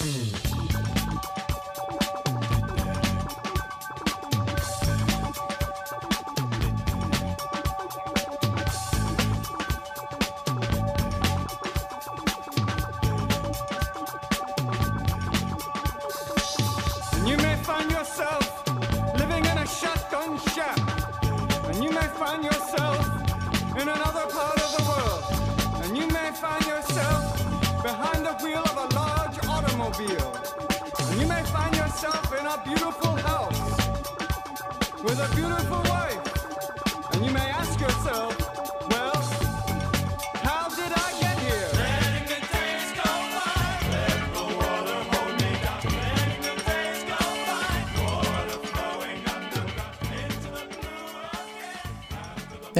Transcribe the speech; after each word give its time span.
Mm-hmm. 0.00 0.29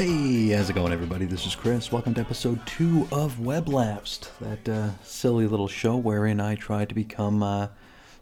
Hey, 0.01 0.49
how's 0.49 0.71
it 0.71 0.73
going, 0.73 0.95
everybody? 0.95 1.27
This 1.27 1.45
is 1.45 1.55
Chris. 1.55 1.93
Welcome 1.93 2.15
to 2.15 2.23
episode 2.23 2.65
two 2.65 3.07
of 3.13 3.39
Web 3.39 3.69
Lapsed, 3.69 4.31
that 4.41 4.67
uh, 4.67 4.93
silly 5.03 5.47
little 5.47 5.69
show 5.69 5.95
wherein 5.95 6.41
I 6.41 6.55
try 6.55 6.87
to 6.87 6.95
become 6.95 7.43
uh, 7.43 7.69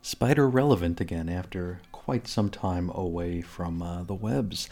spider 0.02 0.48
relevant 0.48 1.00
again 1.00 1.28
after 1.28 1.80
quite 1.92 2.26
some 2.26 2.50
time 2.50 2.90
away 2.92 3.42
from 3.42 3.80
uh, 3.80 4.02
the 4.02 4.14
webs. 4.14 4.68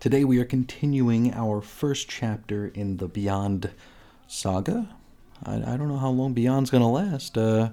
Today 0.00 0.24
we 0.24 0.40
are 0.40 0.44
continuing 0.44 1.32
our 1.32 1.60
first 1.60 2.08
chapter 2.08 2.66
in 2.66 2.96
the 2.96 3.06
Beyond 3.06 3.70
saga. 4.26 4.96
I, 5.44 5.58
I 5.58 5.76
don't 5.76 5.86
know 5.86 5.98
how 5.98 6.10
long 6.10 6.34
Beyond's 6.34 6.70
going 6.70 6.82
to 6.82 6.88
last. 6.88 7.38
Uh, 7.38 7.68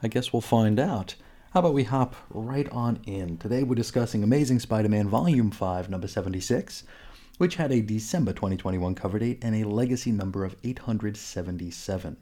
I 0.00 0.06
guess 0.06 0.32
we'll 0.32 0.42
find 0.42 0.78
out. 0.78 1.16
How 1.54 1.58
about 1.58 1.74
we 1.74 1.82
hop 1.82 2.14
right 2.30 2.68
on 2.70 3.00
in? 3.04 3.38
Today 3.38 3.64
we're 3.64 3.74
discussing 3.74 4.22
Amazing 4.22 4.60
Spider 4.60 4.88
Man 4.88 5.08
Volume 5.08 5.50
5, 5.50 5.90
number 5.90 6.06
76 6.06 6.84
which 7.38 7.56
had 7.56 7.72
a 7.72 7.80
December 7.80 8.32
2021 8.32 8.94
cover 8.94 9.18
date 9.18 9.38
and 9.42 9.54
a 9.54 9.68
legacy 9.68 10.12
number 10.12 10.44
of 10.44 10.56
877. 10.62 12.16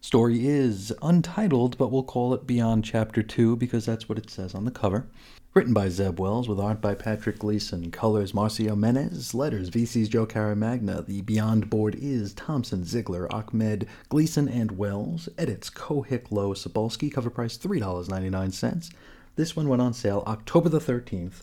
Story 0.00 0.46
is 0.46 0.92
untitled, 1.00 1.78
but 1.78 1.92
we'll 1.92 2.02
call 2.02 2.34
it 2.34 2.46
Beyond 2.46 2.84
Chapter 2.84 3.22
2 3.22 3.54
because 3.56 3.86
that's 3.86 4.08
what 4.08 4.18
it 4.18 4.30
says 4.30 4.54
on 4.54 4.64
the 4.64 4.70
cover. 4.72 5.06
Written 5.54 5.74
by 5.74 5.90
Zeb 5.90 6.18
Wells 6.18 6.48
with 6.48 6.58
art 6.58 6.80
by 6.80 6.94
Patrick 6.94 7.38
Gleason, 7.38 7.90
colors 7.90 8.32
Marcio 8.32 8.74
Menyz, 8.74 9.34
letters 9.34 9.68
VC's 9.68 10.08
Joe 10.08 10.26
Caramagna. 10.26 11.04
The 11.04 11.20
Beyond 11.20 11.68
board 11.68 11.94
is 11.94 12.32
Thompson, 12.32 12.84
Ziglar, 12.84 13.32
Ahmed, 13.32 13.86
Gleason, 14.08 14.48
and 14.48 14.78
Wells. 14.78 15.28
Edits 15.36 15.70
Cohick 15.70 16.32
Lowe 16.32 16.54
Sapolsky, 16.54 17.12
cover 17.12 17.30
price 17.30 17.58
$3.99. 17.58 18.90
This 19.36 19.54
one 19.54 19.68
went 19.68 19.82
on 19.82 19.92
sale 19.92 20.24
October 20.26 20.68
the 20.68 20.80
13th 20.80 21.42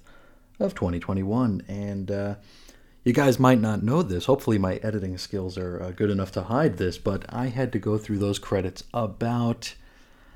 of 0.60 0.76
2021, 0.76 1.64
and 1.68 2.12
uh, 2.12 2.36
you 3.04 3.14
guys 3.14 3.40
might 3.40 3.62
not 3.62 3.84
know 3.84 4.02
this. 4.02 4.26
Hopefully, 4.26 4.58
my 4.58 4.76
editing 4.78 5.18
skills 5.18 5.58
are 5.58 5.82
uh, 5.82 5.92
good 5.92 6.10
enough 6.10 6.32
to 6.34 6.44
hide 6.44 6.78
this, 6.78 6.98
but 6.98 7.26
I 7.30 7.48
had 7.48 7.72
to 7.74 7.80
go 7.80 7.98
through 7.98 8.20
those 8.20 8.40
credits 8.40 8.84
about 8.94 9.76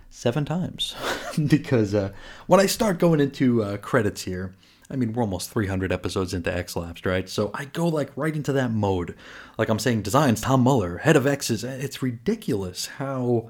seven 0.09 0.45
times 0.45 0.95
because 1.47 1.93
uh, 1.93 2.11
when 2.47 2.59
I 2.59 2.67
start 2.67 2.99
going 2.99 3.19
into 3.19 3.63
uh, 3.63 3.77
credits 3.77 4.23
here, 4.23 4.53
I 4.89 4.95
mean, 4.95 5.13
we're 5.13 5.23
almost 5.23 5.49
300 5.49 5.91
episodes 5.91 6.33
into 6.33 6.55
X 6.55 6.75
Lapsed, 6.75 7.05
right? 7.05 7.27
So 7.27 7.51
I 7.53 7.65
go 7.65 7.87
like 7.87 8.11
right 8.15 8.35
into 8.35 8.53
that 8.53 8.71
mode. 8.71 9.15
Like 9.57 9.69
I'm 9.69 9.79
saying, 9.79 10.03
designs 10.03 10.39
Tom 10.39 10.61
Muller, 10.61 10.99
head 10.99 11.15
of 11.15 11.25
X's. 11.25 11.63
It's 11.63 12.01
ridiculous 12.01 12.85
how, 12.85 13.49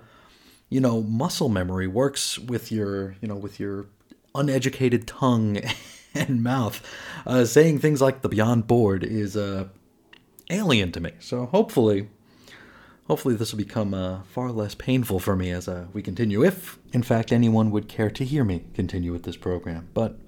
you 0.69 0.79
know, 0.79 1.01
muscle 1.01 1.49
memory 1.49 1.87
works 1.87 2.39
with 2.39 2.71
your, 2.71 3.15
you 3.21 3.27
know, 3.27 3.35
with 3.35 3.59
your 3.59 3.87
uneducated 4.33 5.05
tongue 5.05 5.59
and 6.29 6.43
mouth. 6.43 6.81
Uh, 7.25 7.45
saying 7.45 7.79
things 7.79 8.01
like 8.01 8.21
the 8.21 8.29
Beyond 8.29 8.67
Board 8.67 9.03
is 9.03 9.35
uh, 9.35 9.67
alien 10.49 10.91
to 10.91 10.99
me. 10.99 11.11
So 11.19 11.45
hopefully, 11.45 12.09
hopefully 13.07 13.35
this 13.35 13.51
will 13.51 13.57
become 13.57 13.93
uh, 13.93 14.23
far 14.23 14.51
less 14.51 14.75
painful 14.75 15.19
for 15.19 15.35
me 15.35 15.51
as 15.51 15.67
uh, 15.67 15.87
we 15.93 16.01
continue. 16.01 16.43
If, 16.43 16.77
in 16.91 17.03
fact, 17.03 17.31
anyone 17.31 17.71
would 17.71 17.87
care 17.87 18.09
to 18.11 18.25
hear 18.25 18.43
me 18.43 18.63
continue 18.73 19.11
with 19.11 19.23
this 19.23 19.37
program. 19.37 19.89
But 19.93 20.19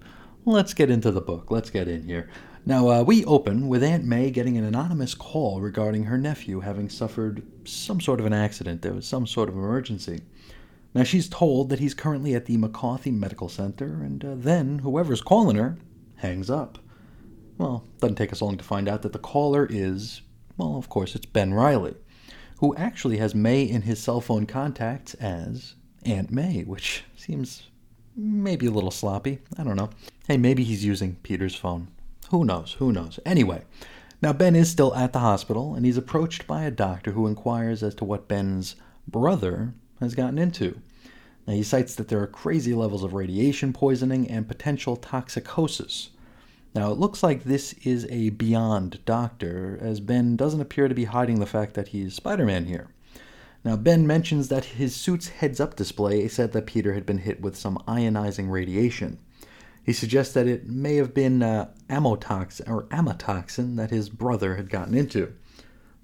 let's 0.46 0.74
get 0.74 0.90
into 0.90 1.12
the 1.12 1.22
book. 1.22 1.52
Let's 1.52 1.70
get 1.70 1.88
in 1.88 2.04
here. 2.04 2.30
Now, 2.68 2.90
uh, 2.90 3.04
we 3.04 3.24
open 3.26 3.68
with 3.68 3.84
Aunt 3.84 4.06
May 4.06 4.32
getting 4.32 4.58
an 4.58 4.64
anonymous 4.64 5.14
call 5.14 5.62
regarding 5.62 6.06
her 6.06 6.18
nephew 6.18 6.62
having 6.62 6.90
suffered 6.90 7.44
some 7.64 8.02
sort 8.02 8.20
of 8.20 8.26
an 8.26 8.34
accident. 8.34 8.82
There 8.82 8.94
was 8.94 9.06
some 9.06 9.28
sort 9.28 9.50
of 9.50 9.56
emergency. 9.56 10.22
Now, 10.96 11.04
she's 11.04 11.28
told 11.28 11.70
that 11.70 11.80
he's 11.80 11.94
currently 11.94 12.34
at 12.36 12.46
the 12.46 12.56
McCarthy 12.56 13.12
Medical 13.12 13.50
Center, 13.50 14.02
and 14.02 14.24
uh, 14.24 14.34
then 14.36 14.80
whoever's 14.80 15.22
calling 15.22 15.58
her 15.58 15.78
hangs 16.16 16.50
up. 16.50 16.80
Well, 17.58 17.86
doesn't 18.00 18.16
take 18.16 18.32
us 18.32 18.42
long 18.42 18.58
to 18.58 18.64
find 18.64 18.88
out 18.88 19.02
that 19.02 19.12
the 19.12 19.20
caller 19.20 19.68
is, 19.70 20.22
well, 20.56 20.78
of 20.78 20.88
course, 20.88 21.14
it's 21.14 21.26
Ben 21.26 21.54
Reilly, 21.54 21.96
who 22.60 22.74
actually 22.78 23.18
has 23.18 23.36
May 23.36 23.64
in 23.64 23.82
his 23.82 24.02
cell 24.02 24.22
phone 24.22 24.46
contacts 24.46 25.16
as 25.16 25.76
Aunt 26.06 26.32
May, 26.32 26.64
which 26.64 27.04
seems 27.18 27.64
maybe 28.16 28.66
a 28.66 28.72
little 28.72 28.90
sloppy. 28.90 29.40
I 29.58 29.66
don't 29.66 29.76
know. 29.76 29.90
Hey, 30.30 30.38
maybe 30.38 30.64
he's 30.64 30.86
using 30.86 31.18
Peter's 31.24 31.56
phone. 31.56 31.90
Who 32.30 32.46
knows? 32.46 32.72
Who 32.80 32.94
knows? 32.94 33.20
Anyway, 33.26 33.64
now 34.22 34.32
Ben 34.32 34.56
is 34.56 34.72
still 34.72 34.96
at 34.96 35.12
the 35.12 35.20
hospital, 35.20 35.76
and 35.76 35.86
he's 35.86 35.98
approached 35.98 36.48
by 36.48 36.64
a 36.64 36.72
doctor 36.72 37.12
who 37.12 37.28
inquires 37.28 37.84
as 37.84 37.96
to 37.96 38.06
what 38.06 38.30
Ben's 38.30 38.78
brother 39.08 39.74
has 40.00 40.16
gotten 40.16 40.38
into. 40.38 40.82
Now, 41.48 41.54
he 41.54 41.64
cites 41.64 41.96
that 41.96 42.08
there 42.08 42.22
are 42.22 42.28
crazy 42.28 42.74
levels 42.74 43.04
of 43.04 43.14
radiation 43.14 43.72
poisoning 43.72 44.30
and 44.30 44.48
potential 44.48 44.98
toxicosis. 44.98 46.10
Now, 46.74 46.92
it 46.92 46.98
looks 46.98 47.24
like 47.24 47.44
this 47.44 47.74
is 47.84 48.06
a 48.10 48.32
beyond 48.32 49.04
doctor, 49.06 49.78
as 49.82 50.00
Ben 50.00 50.36
doesn't 50.36 50.60
appear 50.60 50.88
to 50.88 50.96
be 50.96 51.06
hiding 51.06 51.40
the 51.40 51.46
fact 51.46 51.74
that 51.76 51.90
he's 51.90 52.16
Spider 52.16 52.46
Man 52.46 52.66
here. 52.66 52.90
Now, 53.64 53.76
Ben 53.76 54.06
mentions 54.06 54.50
that 54.50 54.66
his 54.66 54.96
suit's 54.96 55.30
heads 55.30 55.60
up 55.60 55.76
display 55.76 56.28
said 56.28 56.52
that 56.52 56.66
Peter 56.66 56.94
had 56.94 57.06
been 57.06 57.20
hit 57.20 57.42
with 57.42 57.56
some 57.56 57.82
ionizing 57.88 58.52
radiation. 58.52 59.20
He 59.84 59.94
suggests 59.94 60.34
that 60.34 60.48
it 60.48 60.68
may 60.68 60.96
have 60.96 61.14
been 61.14 61.44
uh, 61.44 61.70
or 61.90 62.84
amatoxin 62.90 63.76
that 63.78 63.92
his 63.92 64.10
brother 64.10 64.56
had 64.56 64.70
gotten 64.70 64.96
into. 64.96 65.34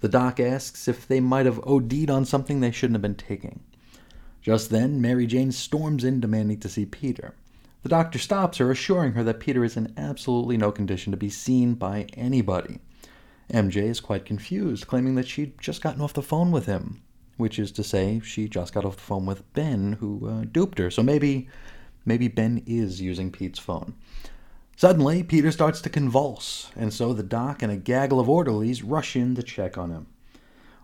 The 0.00 0.08
doc 0.08 0.40
asks 0.40 0.88
if 0.88 1.06
they 1.06 1.20
might 1.20 1.46
have 1.46 1.60
OD'd 1.64 2.10
on 2.10 2.24
something 2.24 2.60
they 2.60 2.70
shouldn't 2.70 2.94
have 2.94 3.02
been 3.02 3.14
taking. 3.14 3.60
Just 4.42 4.70
then, 4.70 5.00
Mary 5.00 5.26
Jane 5.26 5.52
storms 5.52 6.02
in 6.02 6.20
demanding 6.20 6.58
to 6.60 6.68
see 6.68 6.84
Peter. 6.84 7.34
The 7.84 7.88
doctor 7.88 8.18
stops 8.18 8.58
her, 8.58 8.70
assuring 8.70 9.12
her 9.12 9.22
that 9.24 9.40
Peter 9.40 9.64
is 9.64 9.76
in 9.76 9.92
absolutely 9.96 10.56
no 10.56 10.72
condition 10.72 11.12
to 11.12 11.16
be 11.16 11.30
seen 11.30 11.74
by 11.74 12.06
anybody. 12.14 12.80
MJ 13.52 13.76
is 13.84 14.00
quite 14.00 14.24
confused, 14.24 14.86
claiming 14.86 15.14
that 15.14 15.28
she'd 15.28 15.60
just 15.60 15.82
gotten 15.82 16.00
off 16.00 16.12
the 16.12 16.22
phone 16.22 16.50
with 16.50 16.66
him, 16.66 17.02
which 17.36 17.58
is 17.58 17.70
to 17.72 17.84
say, 17.84 18.20
she 18.24 18.48
just 18.48 18.74
got 18.74 18.84
off 18.84 18.96
the 18.96 19.02
phone 19.02 19.26
with 19.26 19.52
Ben, 19.52 19.94
who 19.94 20.28
uh, 20.28 20.44
duped 20.50 20.78
her. 20.78 20.90
So 20.90 21.02
maybe, 21.02 21.48
maybe 22.04 22.28
Ben 22.28 22.62
is 22.66 23.00
using 23.00 23.30
Pete's 23.30 23.58
phone. 23.58 23.94
Suddenly, 24.76 25.22
Peter 25.22 25.52
starts 25.52 25.80
to 25.82 25.90
convulse, 25.90 26.70
and 26.74 26.92
so 26.92 27.12
the 27.12 27.22
doc 27.22 27.62
and 27.62 27.70
a 27.70 27.76
gaggle 27.76 28.18
of 28.18 28.28
orderlies 28.28 28.82
rush 28.82 29.14
in 29.14 29.34
to 29.36 29.42
check 29.42 29.78
on 29.78 29.90
him. 29.90 30.06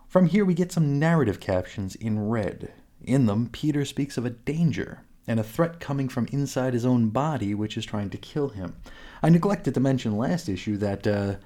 From 0.07 0.27
here, 0.27 0.45
we 0.45 0.55
get 0.55 0.71
some 0.71 0.99
narrative 0.99 1.41
captions 1.41 1.97
in 1.97 2.29
red. 2.29 2.73
In 3.05 3.27
them, 3.27 3.49
Peter 3.51 3.85
speaks 3.85 4.17
of 4.17 4.27
a 4.27 4.31
danger 4.31 5.03
and 5.27 5.39
a 5.39 5.45
threat 5.45 5.79
coming 5.79 6.09
from 6.09 6.27
inside 6.33 6.73
his 6.73 6.87
own 6.87 7.11
body, 7.11 7.55
which 7.55 7.77
is 7.77 7.85
trying 7.85 8.11
to 8.11 8.19
kill 8.19 8.49
him. 8.49 8.77
I 9.23 9.29
neglected 9.29 9.75
to 9.75 9.81
mention 9.81 10.17
last 10.17 10.49
issue 10.49 10.77
that 10.79 11.07
uh, 11.07 11.37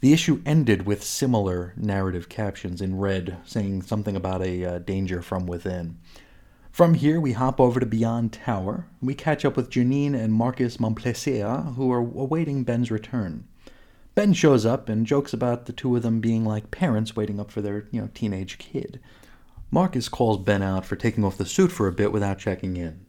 the 0.00 0.12
issue 0.12 0.42
ended 0.46 0.86
with 0.86 1.02
similar 1.02 1.74
narrative 1.76 2.28
captions 2.28 2.80
in 2.80 2.98
red, 2.98 3.38
saying 3.44 3.82
something 3.82 4.16
about 4.16 4.42
a 4.42 4.64
uh, 4.64 4.78
danger 4.78 5.20
from 5.22 5.46
within. 5.46 5.98
From 6.70 6.94
here, 6.94 7.20
we 7.20 7.32
hop 7.32 7.60
over 7.60 7.80
to 7.80 7.86
Beyond 7.86 8.32
Tower. 8.32 8.86
We 9.02 9.14
catch 9.14 9.44
up 9.44 9.56
with 9.56 9.70
Janine 9.70 10.14
and 10.14 10.32
Marcus 10.32 10.76
Momplaisir, 10.76 11.74
who 11.74 11.90
are 11.92 11.98
awaiting 11.98 12.62
Ben's 12.62 12.90
return. 12.90 13.48
Ben 14.14 14.32
shows 14.32 14.64
up 14.64 14.88
and 14.88 15.06
jokes 15.06 15.32
about 15.32 15.66
the 15.66 15.72
two 15.72 15.94
of 15.96 16.02
them 16.02 16.20
being 16.20 16.44
like 16.44 16.70
parents 16.70 17.16
waiting 17.16 17.40
up 17.40 17.50
for 17.50 17.60
their, 17.60 17.86
you 17.90 18.00
know, 18.00 18.08
teenage 18.14 18.58
kid. 18.58 19.00
Marcus 19.70 20.08
calls 20.08 20.38
Ben 20.38 20.62
out 20.62 20.84
for 20.84 20.96
taking 20.96 21.24
off 21.24 21.38
the 21.38 21.46
suit 21.46 21.70
for 21.70 21.86
a 21.86 21.92
bit 21.92 22.12
without 22.12 22.38
checking 22.38 22.76
in. 22.76 23.06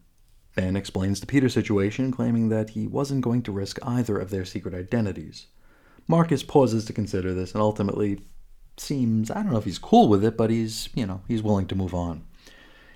Ben 0.55 0.75
explains 0.75 1.19
the 1.19 1.25
Peter 1.25 1.49
situation, 1.49 2.11
claiming 2.11 2.49
that 2.49 2.71
he 2.71 2.85
wasn't 2.85 3.21
going 3.23 3.41
to 3.43 3.51
risk 3.51 3.79
either 3.83 4.19
of 4.19 4.29
their 4.29 4.45
secret 4.45 4.73
identities. 4.73 5.47
Marcus 6.07 6.43
pauses 6.43 6.85
to 6.85 6.93
consider 6.93 7.33
this 7.33 7.53
and 7.53 7.61
ultimately 7.61 8.21
seems, 8.77 9.31
I 9.31 9.35
don't 9.35 9.51
know 9.51 9.57
if 9.57 9.65
he's 9.65 9.79
cool 9.79 10.07
with 10.07 10.23
it, 10.23 10.37
but 10.37 10.49
he's, 10.49 10.89
you 10.93 11.05
know, 11.05 11.21
he's 11.27 11.41
willing 11.41 11.67
to 11.67 11.75
move 11.75 11.93
on. 11.93 12.25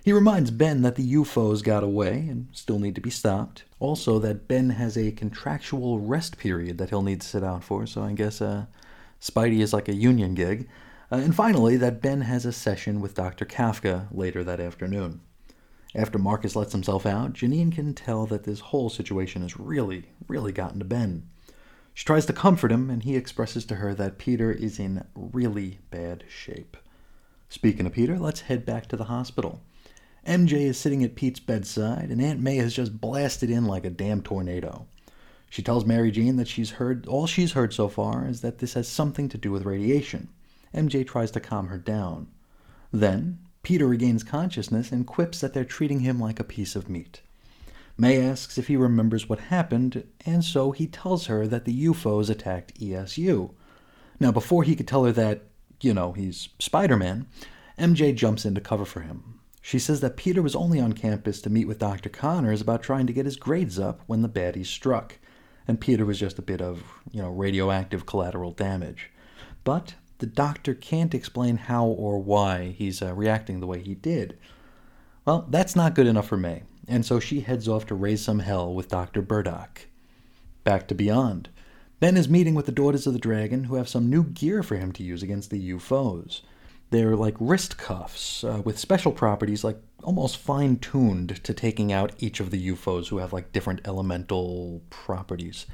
He 0.04 0.14
reminds 0.14 0.52
Ben 0.52 0.84
that 0.84 0.96
the 0.96 1.04
U-Foes 1.04 1.64
got 1.64 1.84
away 1.84 2.28
and 2.30 2.50
still 2.52 2.78
need 2.78 2.94
to 2.94 3.02
be 3.02 3.10
stopped. 3.10 3.64
Also, 3.80 4.20
that 4.20 4.48
Ben 4.48 4.72
has 4.72 4.96
a 4.96 5.12
contractual 5.12 6.00
rest 6.00 6.38
period 6.38 6.78
that 6.78 6.90
he'll 6.90 7.02
need 7.02 7.22
to 7.22 7.28
sit 7.28 7.44
out 7.44 7.64
for, 7.64 7.88
so 7.88 8.04
I 8.04 8.14
guess 8.14 8.42
uh, 8.42 8.66
Spidey 9.20 9.62
is 9.62 9.74
like 9.74 9.90
a 9.90 9.96
union 9.96 10.36
gig. 10.36 10.68
Uh, 11.12 11.18
and 11.18 11.36
finally, 11.36 11.78
that 11.78 12.02
Ben 12.02 12.22
has 12.22 12.46
a 12.46 12.52
session 12.52 13.00
with 13.00 13.14
Dr. 13.14 13.46
Kafka 13.46 14.08
later 14.12 14.44
that 14.44 14.60
afternoon. 14.60 15.22
After 15.94 16.18
Marcus 16.18 16.56
lets 16.56 16.74
himself 16.74 17.06
out, 17.06 17.34
Janine 17.34 17.72
can 17.72 17.94
tell 17.94 18.26
that 18.26 18.44
this 18.44 18.60
whole 18.60 18.90
situation 18.90 19.42
has 19.44 19.60
really, 19.60 20.10
really 20.28 20.52
gotten 20.52 20.80
to 20.80 20.86
Ben. 20.86 21.30
She 21.94 22.04
tries 22.04 22.26
to 22.26 22.34
comfort 22.34 22.72
him, 22.72 22.90
and 22.90 23.04
he 23.04 23.16
expresses 23.16 23.66
to 23.66 23.76
her 23.76 23.94
that 23.96 24.18
Peter 24.18 24.52
is 24.52 24.80
in 24.80 25.06
really 25.16 25.80
bad 25.92 26.26
shape. 26.28 26.76
Speaking 27.48 27.86
of 27.86 27.94
Peter, 27.94 28.20
let's 28.20 28.42
head 28.42 28.66
back 28.66 28.88
to 28.88 28.98
the 28.98 29.06
hospital. 29.06 29.62
MJ 30.28 30.64
is 30.64 30.78
sitting 30.78 31.04
at 31.04 31.16
Pete's 31.16 31.40
bedside, 31.40 32.10
and 32.10 32.22
Aunt 32.22 32.42
May 32.42 32.58
has 32.58 32.74
just 32.74 33.00
blasted 33.00 33.50
in 33.50 33.66
like 33.66 33.86
a 33.86 33.90
damn 33.90 34.22
tornado. 34.22 34.88
She 35.50 35.62
tells 35.62 35.86
Mary 35.86 36.12
Jean 36.12 36.36
that 36.36 36.50
she's 36.50 36.72
heard 36.72 37.08
all 37.08 37.28
she's 37.28 37.54
heard 37.54 37.74
so 37.74 37.88
far 37.88 38.28
is 38.28 38.42
that 38.42 38.58
this 38.58 38.74
has 38.74 38.90
something 38.90 39.30
to 39.30 39.38
do 39.38 39.52
with 39.52 39.64
radiation. 39.64 40.28
MJ 40.76 41.08
tries 41.08 41.32
to 41.32 41.40
calm 41.40 41.68
her 41.68 41.78
down. 41.78 42.28
Then, 42.92 43.40
Peter 43.64 43.88
regains 43.88 44.24
consciousness 44.24 44.92
and 44.92 45.08
quips 45.08 45.42
that 45.42 45.54
they're 45.54 45.66
treating 45.66 46.02
him 46.02 46.20
like 46.20 46.40
a 46.40 46.44
piece 46.44 46.76
of 46.76 46.90
meat. 46.90 47.22
May 47.98 48.22
asks 48.22 48.58
if 48.58 48.68
he 48.68 48.76
remembers 48.76 49.30
what 49.30 49.40
happened, 49.40 50.04
and 50.26 50.44
so 50.44 50.72
he 50.72 50.86
tells 50.86 51.28
her 51.28 51.48
that 51.48 51.66
the 51.66 51.74
U-Foes 51.74 52.30
attacked 52.30 52.80
ESU. 52.80 53.52
Now, 54.20 54.32
before 54.32 54.64
he 54.64 54.76
could 54.76 54.88
tell 54.88 55.06
her 55.06 55.14
that, 55.14 55.44
you 55.82 55.94
know, 55.94 56.12
he's 56.12 56.50
Spider 56.60 56.98
Man, 56.98 57.28
MJ 57.80 58.14
jumps 58.14 58.46
in 58.46 58.54
to 58.56 58.62
cover 58.62 58.86
for 58.86 59.00
him. 59.00 59.40
She 59.62 59.80
says 59.80 60.02
that 60.02 60.18
Peter 60.18 60.42
was 60.42 60.56
only 60.56 60.80
on 60.80 60.94
campus 60.94 61.42
to 61.42 61.50
meet 61.50 61.68
with 61.68 61.80
Dr. 61.80 62.10
Connors 62.10 62.62
about 62.62 62.84
trying 62.84 63.08
to 63.08 63.14
get 63.14 63.26
his 63.26 63.36
grades 63.36 63.80
up 63.80 64.02
when 64.06 64.22
the 64.22 64.30
baddies 64.30 64.68
struck, 64.68 65.18
and 65.68 65.82
Peter 65.82 66.06
was 66.06 66.20
just 66.20 66.38
a 66.38 66.44
bit 66.44 66.62
of, 66.62 66.84
you 67.12 67.22
know, 67.22 67.30
radioactive 67.30 68.06
collateral 68.06 68.52
damage. 68.52 69.10
But 69.64 69.96
the 70.20 70.26
doctor 70.26 70.74
can't 70.74 71.14
explain 71.14 71.58
how 71.58 71.86
or 71.86 72.20
why 72.20 72.76
he's 72.78 73.02
uh, 73.02 73.14
reacting 73.14 73.60
the 73.60 73.68
way 73.68 73.82
he 73.82 73.96
did. 73.96 74.38
Well, 75.26 75.46
that's 75.50 75.76
not 75.76 75.96
good 75.96 76.08
enough 76.08 76.28
for 76.28 76.38
May, 76.38 76.64
and 76.88 77.06
so 77.06 77.20
she 77.20 77.42
heads 77.42 77.68
off 77.68 77.86
to 77.88 77.96
raise 77.96 78.24
some 78.24 78.40
hell 78.40 78.74
with 78.74 78.90
Dr. 78.90 79.22
Burdock. 79.22 79.88
Back 80.64 80.88
to 80.88 80.96
Beyond. 80.96 81.50
Ben 82.00 82.18
is 82.18 82.30
meeting 82.30 82.56
with 82.56 82.66
the 82.66 82.72
Daughters 82.72 83.08
of 83.08 83.14
the 83.14 83.20
Dragon, 83.20 83.66
who 83.66 83.76
have 83.76 83.90
some 83.90 84.10
new 84.10 84.24
gear 84.24 84.62
for 84.64 84.76
him 84.76 84.92
to 84.94 85.04
use 85.04 85.24
against 85.24 85.50
the 85.50 85.60
U-Foes. 85.60 86.42
They're 86.92 87.16
like 87.16 87.36
wrist 87.40 87.78
cuffs 87.78 88.44
uh, 88.44 88.62
with 88.64 88.80
special 88.80 89.12
properties, 89.12 89.64
like 89.64 89.80
almost 90.04 90.38
fine 90.38 90.78
tuned 90.78 91.44
to 91.44 91.54
taking 91.54 91.92
out 91.92 92.14
each 92.20 92.40
of 92.40 92.52
the 92.52 92.60
U-Foes 92.60 93.08
who 93.08 93.18
have 93.18 93.34
like 93.34 93.52
different 93.52 93.82
elemental 93.86 94.82
properties. 94.90 95.66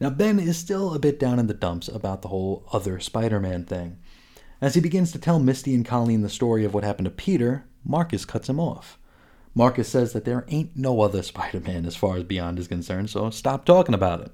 Now, 0.00 0.10
Ben 0.10 0.38
is 0.38 0.56
still 0.58 0.94
a 0.94 0.98
bit 0.98 1.18
down 1.18 1.38
in 1.38 1.46
the 1.46 1.54
dumps 1.54 1.88
about 1.88 2.22
the 2.22 2.28
whole 2.28 2.68
other 2.72 3.00
Spider 3.00 3.40
Man 3.40 3.64
thing. 3.64 3.98
As 4.60 4.74
he 4.74 4.80
begins 4.80 5.12
to 5.12 5.18
tell 5.18 5.38
Misty 5.38 5.74
and 5.74 5.84
Colleen 5.84 6.22
the 6.22 6.28
story 6.28 6.64
of 6.64 6.74
what 6.74 6.84
happened 6.84 7.06
to 7.06 7.10
Peter, 7.10 7.64
Marcus 7.84 8.24
cuts 8.24 8.48
him 8.48 8.60
off. 8.60 8.98
Marcus 9.54 9.88
says 9.88 10.12
that 10.12 10.24
there 10.24 10.44
ain't 10.48 10.76
no 10.76 11.00
other 11.00 11.22
Spider 11.22 11.60
Man 11.60 11.86
as 11.86 11.96
far 11.96 12.16
as 12.16 12.24
Beyond 12.24 12.58
is 12.58 12.68
concerned, 12.68 13.10
so 13.10 13.30
stop 13.30 13.64
talking 13.64 13.94
about 13.94 14.20
it. 14.20 14.32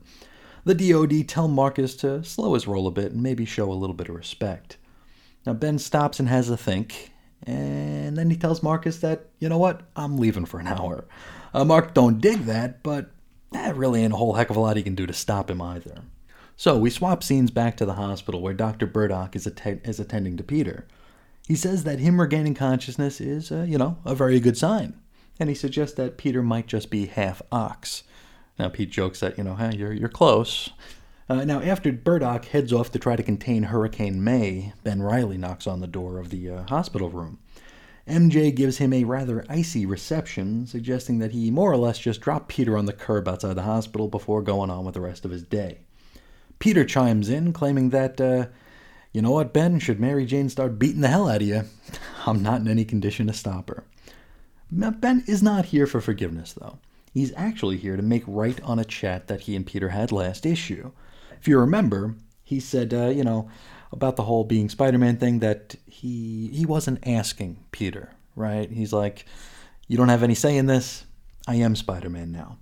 The 0.65 0.75
DoD 0.75 1.29
tell 1.29 1.47
Marcus 1.47 1.95
to 1.97 2.25
slow 2.25 2.55
his 2.55 2.67
roll 2.67 2.87
a 2.87 2.91
bit 2.91 3.13
and 3.13 3.23
maybe 3.23 3.45
show 3.45 3.71
a 3.71 3.75
little 3.75 3.95
bit 3.95 4.09
of 4.09 4.17
respect. 4.17 4.79
Now, 5.47 5.53
Ben 5.53 5.79
stops 5.79 6.19
and 6.19 6.29
has 6.29 6.49
a 6.49 6.57
think, 6.57 7.13
and 7.47 8.17
then 8.17 8.31
he 8.31 8.37
tells 8.37 8.63
Marcus 8.63 8.99
that, 8.99 9.27
you 9.39 9.49
know 9.49 9.59
what, 9.59 9.83
I'm 9.95 10.19
leaving 10.19 10.47
for 10.47 10.59
an 10.59 10.67
hour. 10.67 11.05
Uh, 11.53 11.65
Mark 11.65 11.95
don't 11.95 12.21
dig 12.21 12.47
that, 12.47 12.83
but 12.83 13.11
that 13.53 13.77
really 13.77 14.03
ain't 14.03 14.13
a 14.13 14.17
whole 14.17 14.35
heck 14.35 14.51
of 14.51 14.57
a 14.57 14.61
lot 14.61 14.77
he 14.77 14.83
can 14.83 14.95
do 14.95 15.07
to 15.07 15.13
stop 15.13 15.51
him 15.51 15.61
either. 15.61 16.03
So 16.57 16.79
we 16.79 16.91
swap 16.91 17.23
scenes 17.23 17.51
back 17.51 17.77
to 17.77 17.87
the 17.87 17.95
hospital 17.95 18.41
where 18.41 18.55
Dr. 18.55 18.87
Burdock 18.87 19.37
is, 19.37 19.47
att- 19.47 19.87
is 19.87 20.01
attending 20.01 20.37
to 20.37 20.45
Peter. 20.45 20.87
He 21.47 21.57
says 21.57 21.85
that 21.85 21.99
him 21.99 22.21
regaining 22.21 22.55
consciousness 22.55 23.21
is, 23.21 23.53
uh, 23.53 23.67
you 23.69 23.77
know, 23.77 23.99
a 24.05 24.15
very 24.15 24.41
good 24.41 24.57
sign, 24.57 24.95
and 25.39 25.49
he 25.49 25.55
suggests 25.55 25.95
that 25.97 26.17
Peter 26.17 26.43
might 26.43 26.67
just 26.67 26.91
be 26.91 27.07
half 27.07 27.43
ox. 27.53 28.05
Now 28.59 28.69
Pete 28.69 28.91
jokes 28.91 29.21
that, 29.21 29.37
you 29.37 29.45
know, 29.45 29.57
hey, 29.57 29.77
you're, 29.77 29.93
you're 29.93 30.09
close, 30.09 30.71
uh, 31.29 31.45
now, 31.45 31.61
after 31.61 31.91
Burdock 31.91 32.47
heads 32.47 32.73
off 32.73 32.93
to 32.93 32.99
try 32.99 33.17
to 33.17 33.23
contain 33.23 33.65
Hurricane 33.65 34.23
May, 34.23 34.75
Ben 34.83 35.03
Reilly 35.03 35.39
knocks 35.39 35.67
on 35.67 35.81
the 35.81 35.87
door 35.87 36.19
of 36.19 36.31
the 36.31 36.51
uh, 36.51 36.63
hospital 36.69 37.09
room. 37.09 37.39
MJ 38.07 38.55
gives 38.55 38.77
him 38.77 38.93
a 38.93 39.05
rather 39.05 39.47
icy 39.49 39.87
reception, 39.87 40.67
suggesting 40.67 41.21
that 41.21 41.33
he 41.33 41.51
more 41.51 41.73
or 41.73 41.79
less 41.79 41.99
just 41.99 42.21
dropped 42.21 42.49
Peter 42.49 42.77
on 42.77 42.85
the 42.85 42.93
curb 42.93 43.27
outside 43.27 43.55
the 43.55 43.63
hospital 43.63 44.09
before 44.09 44.43
going 44.43 44.69
on 44.69 44.85
with 44.85 44.93
the 44.95 45.01
rest 45.01 45.25
of 45.25 45.31
his 45.31 45.43
day. 45.43 45.79
Peter 46.59 46.85
chimes 46.85 47.31
in, 47.31 47.55
claiming 47.55 47.89
that, 47.91 48.21
uh, 48.21 48.47
you 49.13 49.23
know 49.23 49.31
what, 49.31 49.55
Ben, 49.55 49.79
should 49.79 49.99
Mary 49.99 50.27
Jane 50.27 50.51
start 50.51 50.79
beating 50.79 51.01
the 51.01 51.09
hell 51.09 51.29
out 51.29 51.41
of 51.41 51.49
you, 51.49 51.65
I'm 52.27 52.43
not 52.43 52.61
in 52.61 52.69
any 52.69 52.85
condition 52.85 53.27
to 53.29 53.33
stop 53.33 53.71
her. 53.71 53.85
Ben 54.71 55.25
is 55.27 55.43
not 55.43 55.67
here 55.67 55.87
for 55.87 56.03
forgiveness, 56.03 56.53
though. 56.53 56.79
He's 57.15 57.33
actually 57.37 57.79
here 57.79 57.97
to 57.97 58.03
make 58.03 58.25
right 58.27 58.61
on 58.63 58.79
a 58.79 58.85
chat 58.85 59.29
that 59.29 59.43
he 59.43 59.57
and 59.57 59.65
Peter 59.65 59.91
had 59.91 60.13
last 60.13 60.45
issue. 60.45 60.91
If 61.45 61.49
you 61.49 61.59
remember, 61.59 62.15
he 62.43 62.59
said, 62.59 62.95
uh, 62.95 63.09
you 63.09 63.23
know, 63.23 63.51
about 63.93 64.17
the 64.17 64.23
whole 64.23 64.45
being 64.45 64.71
Spider-Man 64.71 65.19
thing 65.19 65.41
that 65.41 65.75
he 65.85 66.49
he 66.51 66.65
wasn't 66.65 67.07
asking 67.07 67.63
Peter, 67.71 68.13
right? 68.35 68.71
He's 68.71 68.95
like, 68.95 69.27
"You 69.87 69.99
don't 69.99 70.09
have 70.09 70.23
any 70.23 70.35
say 70.35 70.57
in 70.57 70.65
this. 70.65 71.05
I 71.47 71.57
am 71.57 71.77
Spider-Man 71.77 72.33
now." 72.33 72.57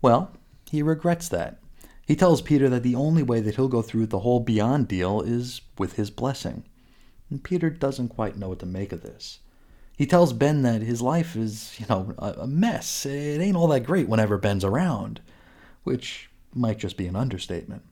Well, 0.00 0.30
he 0.70 0.80
regrets 0.80 1.28
that. 1.30 1.58
He 2.06 2.14
tells 2.14 2.40
Peter 2.40 2.68
that 2.68 2.84
the 2.84 2.94
only 2.94 3.24
way 3.24 3.40
that 3.40 3.56
he'll 3.56 3.66
go 3.66 3.82
through 3.82 4.06
the 4.06 4.20
whole 4.20 4.38
Beyond 4.38 4.86
deal 4.86 5.20
is 5.20 5.62
with 5.76 5.94
his 5.94 6.10
blessing. 6.10 6.62
And 7.30 7.42
Peter 7.42 7.68
doesn't 7.68 8.10
quite 8.10 8.36
know 8.36 8.50
what 8.50 8.60
to 8.60 8.66
make 8.66 8.92
of 8.92 9.02
this. 9.02 9.40
He 9.96 10.06
tells 10.06 10.32
Ben 10.32 10.62
that 10.62 10.82
his 10.82 11.02
life 11.02 11.34
is, 11.34 11.74
you 11.80 11.86
know, 11.88 12.14
a 12.18 12.46
mess. 12.46 13.06
It 13.06 13.40
ain't 13.40 13.56
all 13.56 13.66
that 13.66 13.80
great 13.80 14.08
whenever 14.08 14.38
Ben's 14.38 14.64
around, 14.64 15.20
which 15.82 16.30
might 16.54 16.78
just 16.78 16.96
be 16.96 17.08
an 17.08 17.16
understatement. 17.16 17.82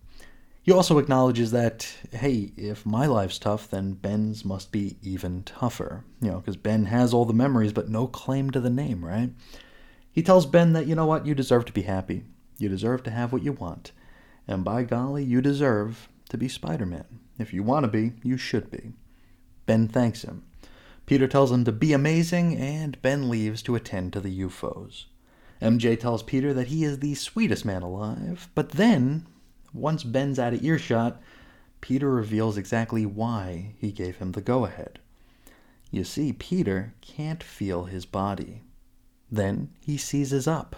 He 0.63 0.71
also 0.71 0.99
acknowledges 0.99 1.51
that, 1.51 1.93
hey, 2.13 2.53
if 2.57 2.87
my 2.87 3.07
life's 3.07 3.39
tough, 3.39 3.69
then 3.69 3.95
Ben's 3.95 4.45
must 4.45 4.71
be 4.71 4.97
even 5.03 5.43
tougher. 5.43 6.05
You 6.21 6.31
know, 6.31 6.39
because 6.39 6.57
Ben 6.57 6.87
has 6.87 7.13
all 7.13 7.25
the 7.25 7.35
memories, 7.35 7.73
but 7.73 7.89
no 7.89 8.07
claim 8.07 8.51
to 8.53 8.61
the 8.61 8.71
name, 8.71 9.05
right? 9.05 9.31
He 10.13 10.23
tells 10.23 10.47
Ben 10.47 10.73
that, 10.75 10.87
you 10.87 10.95
know 10.95 11.07
what, 11.07 11.27
you 11.27 11.35
deserve 11.35 11.65
to 11.65 11.73
be 11.73 11.83
happy. 11.83 12.25
You 12.59 12.69
deserve 12.69 13.03
to 13.05 13.11
have 13.11 13.33
what 13.33 13.43
you 13.43 13.53
want. 13.53 13.91
And 14.47 14.65
by 14.65 14.85
golly, 14.85 15.25
you 15.25 15.41
deserve 15.41 16.09
to 16.29 16.39
be 16.39 16.47
Spider 16.47 16.87
Man. 16.87 17.21
If 17.39 17.53
you 17.53 17.65
want 17.65 17.85
to 17.85 17.89
be, 17.89 18.13
you 18.23 18.37
should 18.37 18.71
be. 18.71 18.93
Ben 19.67 19.89
thanks 19.89 20.23
him. 20.23 20.45
Peter 21.07 21.27
tells 21.27 21.51
him 21.51 21.65
to 21.65 21.73
be 21.73 21.93
amazing, 21.93 22.57
and 22.57 23.03
Ben 23.03 23.29
leaves 23.29 23.63
to 23.63 23.75
attend 23.75 24.13
to 24.13 24.21
the 24.21 24.31
U-Foes. 24.31 25.07
MJ 25.61 25.99
tells 25.99 26.23
Peter 26.23 26.55
that 26.55 26.69
he 26.69 26.85
is 26.85 27.01
the 27.01 27.15
sweetest 27.15 27.65
man 27.65 27.83
alive, 27.83 28.49
but 28.55 28.71
then 28.71 29.27
once 29.73 30.05
Ben's 30.05 30.39
out 30.39 30.55
of 30.55 30.65
earshot, 30.65 31.21
Peter 31.81 32.11
reveals 32.11 32.57
exactly 32.57 33.05
why 33.05 33.75
he 33.79 33.91
gave 33.91 34.17
him 34.17 34.33
the 34.33 34.41
go 34.41 34.65
ahead. 34.65 34.99
You 35.91 36.05
see, 36.05 36.33
Peter 36.33 36.95
can't 37.01 37.43
feel 37.43 37.85
his 37.85 38.07
body. 38.07 38.63
Then 39.31 39.71
he 39.81 39.97
seizes 39.97 40.47
up. 40.47 40.77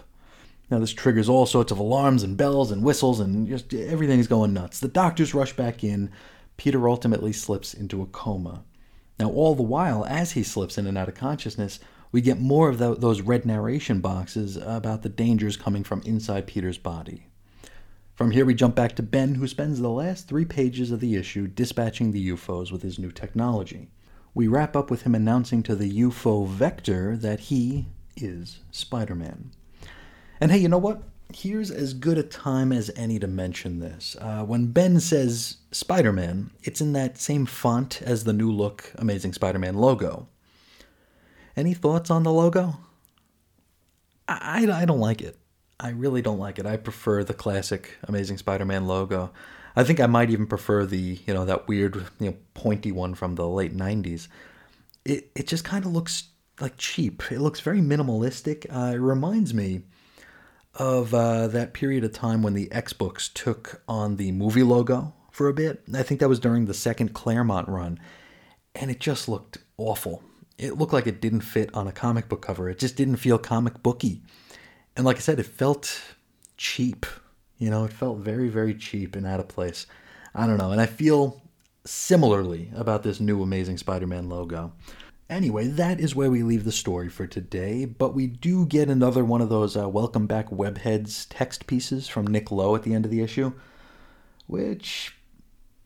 Now, 0.71 0.79
this 0.79 0.93
triggers 0.93 1.29
all 1.29 1.47
sorts 1.47 1.71
of 1.71 1.79
alarms 1.79 2.23
and 2.23 2.37
bells 2.37 2.71
and 2.71 2.83
whistles, 2.83 3.21
and 3.21 3.47
just 3.47 3.73
everything's 3.75 4.27
going 4.27 4.55
nuts. 4.55 4.81
The 4.81 4.89
doctors 4.89 5.35
rush 5.35 5.55
back 5.55 5.85
in. 5.85 6.11
Peter 6.57 6.89
ultimately 6.89 7.33
slips 7.33 7.75
into 7.75 8.01
a 8.01 8.07
coma. 8.07 8.65
Now, 9.19 9.31
all 9.31 9.55
the 9.55 9.63
while, 9.63 10.05
as 10.07 10.33
he 10.33 10.43
slips 10.43 10.79
in 10.79 10.87
and 10.87 10.97
out 10.97 11.09
of 11.09 11.15
consciousness, 11.15 11.81
we 12.11 12.21
get 12.21 12.41
more 12.41 12.69
of 12.69 12.79
the, 12.79 12.95
those 12.95 13.21
red 13.21 13.45
narration 13.45 14.01
boxes 14.01 14.57
about 14.57 15.03
the 15.03 15.09
dangers 15.09 15.57
coming 15.57 15.85
from 15.85 16.01
inside 16.03 16.47
Peter's 16.47 16.79
body. 16.79 17.27
From 18.15 18.31
here, 18.31 18.45
we 18.45 18.55
jump 18.55 18.77
back 18.77 18.95
to 18.95 19.03
Ben, 19.03 19.35
who 19.35 19.49
spends 19.49 19.81
the 19.81 19.89
last 19.91 20.29
three 20.29 20.45
pages 20.45 20.93
of 20.93 21.01
the 21.01 21.17
issue 21.17 21.49
dispatching 21.49 22.13
the 22.13 22.21
U-Foes 22.21 22.71
with 22.71 22.83
his 22.83 22.97
new 22.97 23.11
technology. 23.11 23.89
We 24.35 24.47
wrap 24.47 24.77
up 24.77 24.89
with 24.89 25.03
him 25.03 25.17
announcing 25.17 25.65
to 25.65 25.75
the 25.75 25.89
U-Foe 25.89 26.45
Vector 26.45 27.17
that 27.17 27.41
he 27.41 27.87
is 28.17 28.61
Spider 28.71 29.17
Man. 29.17 29.51
And 30.41 30.53
hey, 30.53 30.59
you 30.59 30.69
know 30.69 30.79
what? 30.79 31.03
Here's 31.35 31.73
as 31.73 31.93
good 31.93 32.17
a 32.17 32.23
time 32.23 32.71
as 32.71 32.89
any 32.95 33.19
to 33.19 33.27
mention 33.27 33.81
this. 33.81 34.17
Uh, 34.21 34.45
when 34.45 34.67
Ben 34.67 35.01
says 35.01 35.57
Spider 35.73 36.13
Man, 36.13 36.51
it's 36.63 36.81
in 36.81 36.93
that 36.93 37.19
same 37.19 37.47
font 37.47 38.01
as 38.01 38.23
the 38.23 38.33
new 38.33 38.53
look 38.53 38.93
Amazing 38.95 39.33
Spider 39.33 39.59
Man 39.59 39.75
logo. 39.75 40.29
Any 41.57 41.75
thoughts 41.75 42.13
on 42.13 42.23
the 42.23 42.33
logo? 42.33 42.77
I, 44.29 44.67
I, 44.69 44.83
I 44.83 44.85
don't 44.85 45.01
like 45.01 45.21
it. 45.21 45.37
I 45.81 45.91
really 45.91 46.23
don't 46.23 46.39
like 46.39 46.59
it. 46.59 46.67
I 46.67 46.77
prefer 46.77 47.25
the 47.25 47.35
classic 47.35 47.97
Amazing 48.05 48.39
Spider-Man 48.39 48.87
logo. 48.87 49.33
I 49.77 49.83
think 49.83 50.01
I 50.01 50.07
might 50.07 50.31
even 50.31 50.47
prefer 50.47 50.87
the, 50.87 51.19
you 51.27 51.35
know, 51.35 51.45
that 51.45 51.67
weird, 51.67 51.97
you 52.21 52.31
know, 52.31 52.37
pointy 52.55 52.93
one 52.93 53.15
from 53.15 53.35
the 53.35 53.49
late 53.49 53.77
90s. 53.77 54.29
It 55.05 55.31
it 55.35 55.47
just 55.47 55.65
kind 55.65 55.85
of 55.85 55.93
looks 55.93 56.25
like 56.61 56.77
cheap. 56.77 57.31
It 57.31 57.41
looks 57.41 57.61
very 57.61 57.81
minimalistic. 57.81 58.67
Uh, 58.71 58.95
it 58.95 59.01
reminds 59.01 59.53
me 59.53 59.83
of 60.75 61.13
uh, 61.15 61.49
that 61.49 61.75
period 61.75 62.05
of 62.05 62.13
time 62.13 62.43
when 62.43 62.55
the 62.55 62.71
X 62.73 62.93
books 62.93 63.29
took 63.29 63.83
on 63.89 64.17
the 64.17 64.33
movie 64.33 64.63
logo 64.63 65.13
for 65.31 65.49
a 65.49 65.55
bit. 65.55 65.83
I 65.93 66.03
think 66.03 66.21
that 66.21 66.29
was 66.29 66.41
during 66.41 66.67
the 66.67 66.75
second 66.75 67.13
Claremont 67.13 67.69
run, 67.69 67.99
and 68.75 68.91
it 68.91 69.01
just 69.01 69.29
looked 69.29 69.59
awful. 69.77 70.23
It 70.57 70.79
looked 70.79 70.93
like 70.93 71.07
it 71.07 71.21
didn't 71.21 71.41
fit 71.41 71.75
on 71.75 71.89
a 71.89 71.93
comic 71.93 72.29
book 72.29 72.43
cover. 72.43 72.69
It 72.69 72.79
just 72.79 72.97
didn't 72.97 73.17
feel 73.17 73.39
comic 73.39 73.83
booky. 73.83 74.23
And 74.97 75.05
like 75.05 75.17
I 75.17 75.21
said, 75.21 75.41
it 75.41 75.47
felt 75.47 76.03
cheap. 76.57 77.07
You 77.59 77.71
know, 77.71 77.85
it 77.85 77.93
felt 77.93 78.19
very, 78.19 78.49
very 78.49 78.75
cheap 78.75 79.17
and 79.17 79.27
out 79.27 79.41
of 79.41 79.49
place. 79.49 79.87
I 80.35 80.47
don't 80.47 80.59
know. 80.59 80.73
And 80.73 80.81
I 80.81 80.87
feel 80.87 81.43
similarly 81.85 82.71
about 82.75 83.03
this 83.03 83.21
new 83.21 83.43
Amazing 83.43 83.79
Spider 83.79 84.07
Man 84.07 84.29
logo. 84.29 84.73
Anyway, 85.31 85.67
that 85.67 86.01
is 86.01 86.15
where 86.15 86.31
we 86.31 86.43
leave 86.43 86.65
the 86.65 86.73
story 86.73 87.09
for 87.09 87.27
today, 87.27 87.87
but 87.87 88.15
we 88.15 88.27
do 88.27 88.67
get 88.67 88.91
another 88.91 89.25
one 89.25 89.41
of 89.41 89.49
those 89.49 89.77
uh, 89.77 89.89
Welcome 89.89 90.27
Back 90.27 90.51
Webheads 90.51 91.27
text 91.31 91.67
pieces 91.67 92.09
from 92.09 92.27
Nick 92.27 92.51
Lowe 92.51 92.75
at 92.77 92.83
the 92.83 92.95
end 92.95 93.07
of 93.07 93.11
the 93.11 93.23
issue, 93.23 93.53
which 94.47 95.17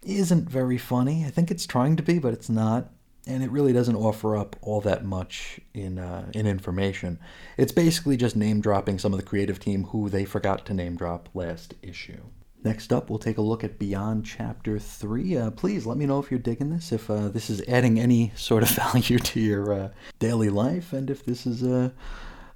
isn't 0.03 0.49
very 0.49 0.77
funny. 0.77 1.25
I 1.25 1.31
think 1.31 1.51
it's 1.51 1.67
trying 1.67 1.97
to 1.97 2.03
be, 2.03 2.19
but 2.19 2.33
it's 2.33 2.49
not. 2.49 2.91
And 3.29 3.45
it 3.45 3.51
really 3.51 3.73
doesn't 3.73 3.95
offer 3.95 4.37
up 4.37 4.57
all 4.63 4.81
that 4.81 5.05
much 5.05 5.61
in 5.75 5.99
uh, 5.99 6.31
in 6.35 6.47
information. 6.47 7.21
It's 7.57 7.73
basically 7.73 8.17
just 8.17 8.35
name 8.35 8.61
dropping 8.61 8.99
some 8.99 9.13
of 9.13 9.21
the 9.21 9.25
creative 9.25 9.61
team 9.61 9.85
who 9.85 10.09
they 10.09 10.25
forgot 10.25 10.67
to 10.67 10.75
name 10.75 10.97
drop 10.97 11.29
last 11.35 11.75
issue. 11.83 12.23
Next 12.65 12.93
up, 12.93 13.09
we'll 13.09 13.21
take 13.21 13.39
a 13.39 13.43
look 13.43 13.63
at 13.63 13.79
Beyond 13.79 14.25
Chapter 14.25 14.81
3. 14.81 15.37
Uh, 15.37 15.51
please 15.53 15.87
let 15.87 15.97
me 15.97 16.07
know 16.07 16.19
if 16.19 16.31
you're 16.31 16.41
digging 16.41 16.71
this, 16.71 16.91
if 16.91 17.09
uh, 17.09 17.29
this 17.29 17.49
is 17.49 17.63
adding 17.69 18.01
any 18.01 18.33
sort 18.35 18.65
of 18.65 18.71
value 18.93 19.19
to 19.19 19.41
your 19.41 19.73
uh, 19.73 19.89
daily 20.19 20.51
life, 20.51 20.93
and 20.93 21.09
if 21.09 21.25
this 21.25 21.47
is 21.47 21.63
a, 21.63 21.93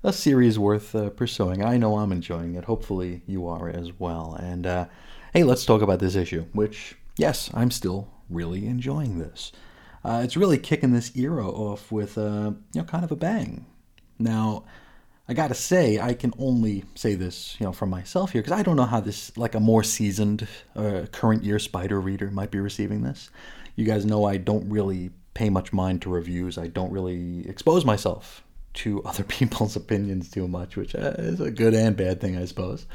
a 0.03 0.13
series 0.13 0.59
worth 0.59 0.95
uh, 0.95 1.11
pursuing. 1.11 1.65
I 1.65 1.77
know 1.77 1.99
I'm 1.99 2.11
enjoying 2.11 2.57
it. 2.57 2.65
Hopefully, 2.65 3.23
you 3.27 3.47
are 3.47 3.69
as 3.69 3.93
well. 4.01 4.35
And 4.35 4.67
uh, 4.67 4.87
hey, 5.33 5.45
let's 5.45 5.65
talk 5.65 5.83
about 5.83 6.01
this 6.01 6.17
issue, 6.17 6.47
which, 6.53 6.97
yes, 7.17 7.51
I'm 7.55 7.71
still 7.71 8.09
really 8.29 8.67
enjoying 8.67 9.19
this. 9.21 9.53
Uh, 10.05 10.23
it's 10.25 10.37
really 10.37 10.59
kicking 10.59 10.93
this 10.93 11.17
era 11.17 11.49
off 11.49 11.93
with, 11.93 12.17
you 12.17 12.57
know, 12.75 12.85
kind 12.85 13.05
of 13.05 13.13
a 13.13 13.17
bang. 13.17 13.67
Now, 14.19 14.65
I 15.29 15.35
gotta 15.35 15.55
say, 15.55 16.01
I 16.01 16.15
can 16.15 16.33
only 16.39 16.85
say 16.95 17.15
this, 17.15 17.57
you 17.59 17.67
know, 17.67 17.73
from 17.73 17.91
myself 17.91 18.33
here 18.33 18.43
because 18.43 18.59
I 18.59 18.63
don't 18.63 18.77
know 18.77 18.85
how 18.85 19.01
this, 19.01 19.37
like 19.39 19.55
a 19.55 19.61
more 19.61 19.85
seasoned, 19.85 20.49
uh, 20.75 21.07
current 21.13 21.45
year 21.45 21.59
Spider 21.59 22.01
reader 22.01 22.31
might 22.31 22.51
be 22.51 22.59
receiving 22.59 23.03
this. 23.03 23.31
You 23.77 23.85
guys 23.85 24.05
know 24.05 24.25
I 24.25 24.37
don't 24.37 24.69
really 24.69 25.11
pay 25.35 25.49
much 25.49 25.73
mind 25.73 26.03
to 26.03 26.11
reviews. 26.11 26.59
I 26.59 26.67
don't 26.67 26.93
really 26.93 27.49
expose 27.49 27.85
myself 27.85 28.43
to 28.75 29.03
other 29.05 29.25
people's 29.25 29.77
opinions 29.77 30.31
too 30.31 30.49
much, 30.49 30.77
which 30.77 30.95
uh, 30.95 31.15
is 31.19 31.41
a 31.41 31.51
good 31.51 31.75
and 31.75 31.97
bad 31.97 32.21
thing, 32.21 32.37
I 32.37 32.45
suppose. 32.45 32.87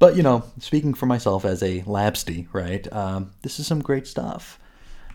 But 0.00 0.16
you 0.16 0.22
know, 0.22 0.44
speaking 0.58 0.94
for 0.94 1.06
myself 1.06 1.44
as 1.44 1.62
a 1.62 1.82
labsty, 1.82 2.48
right? 2.52 2.90
Um, 2.92 3.30
this 3.42 3.60
is 3.60 3.66
some 3.66 3.80
great 3.80 4.06
stuff. 4.06 4.58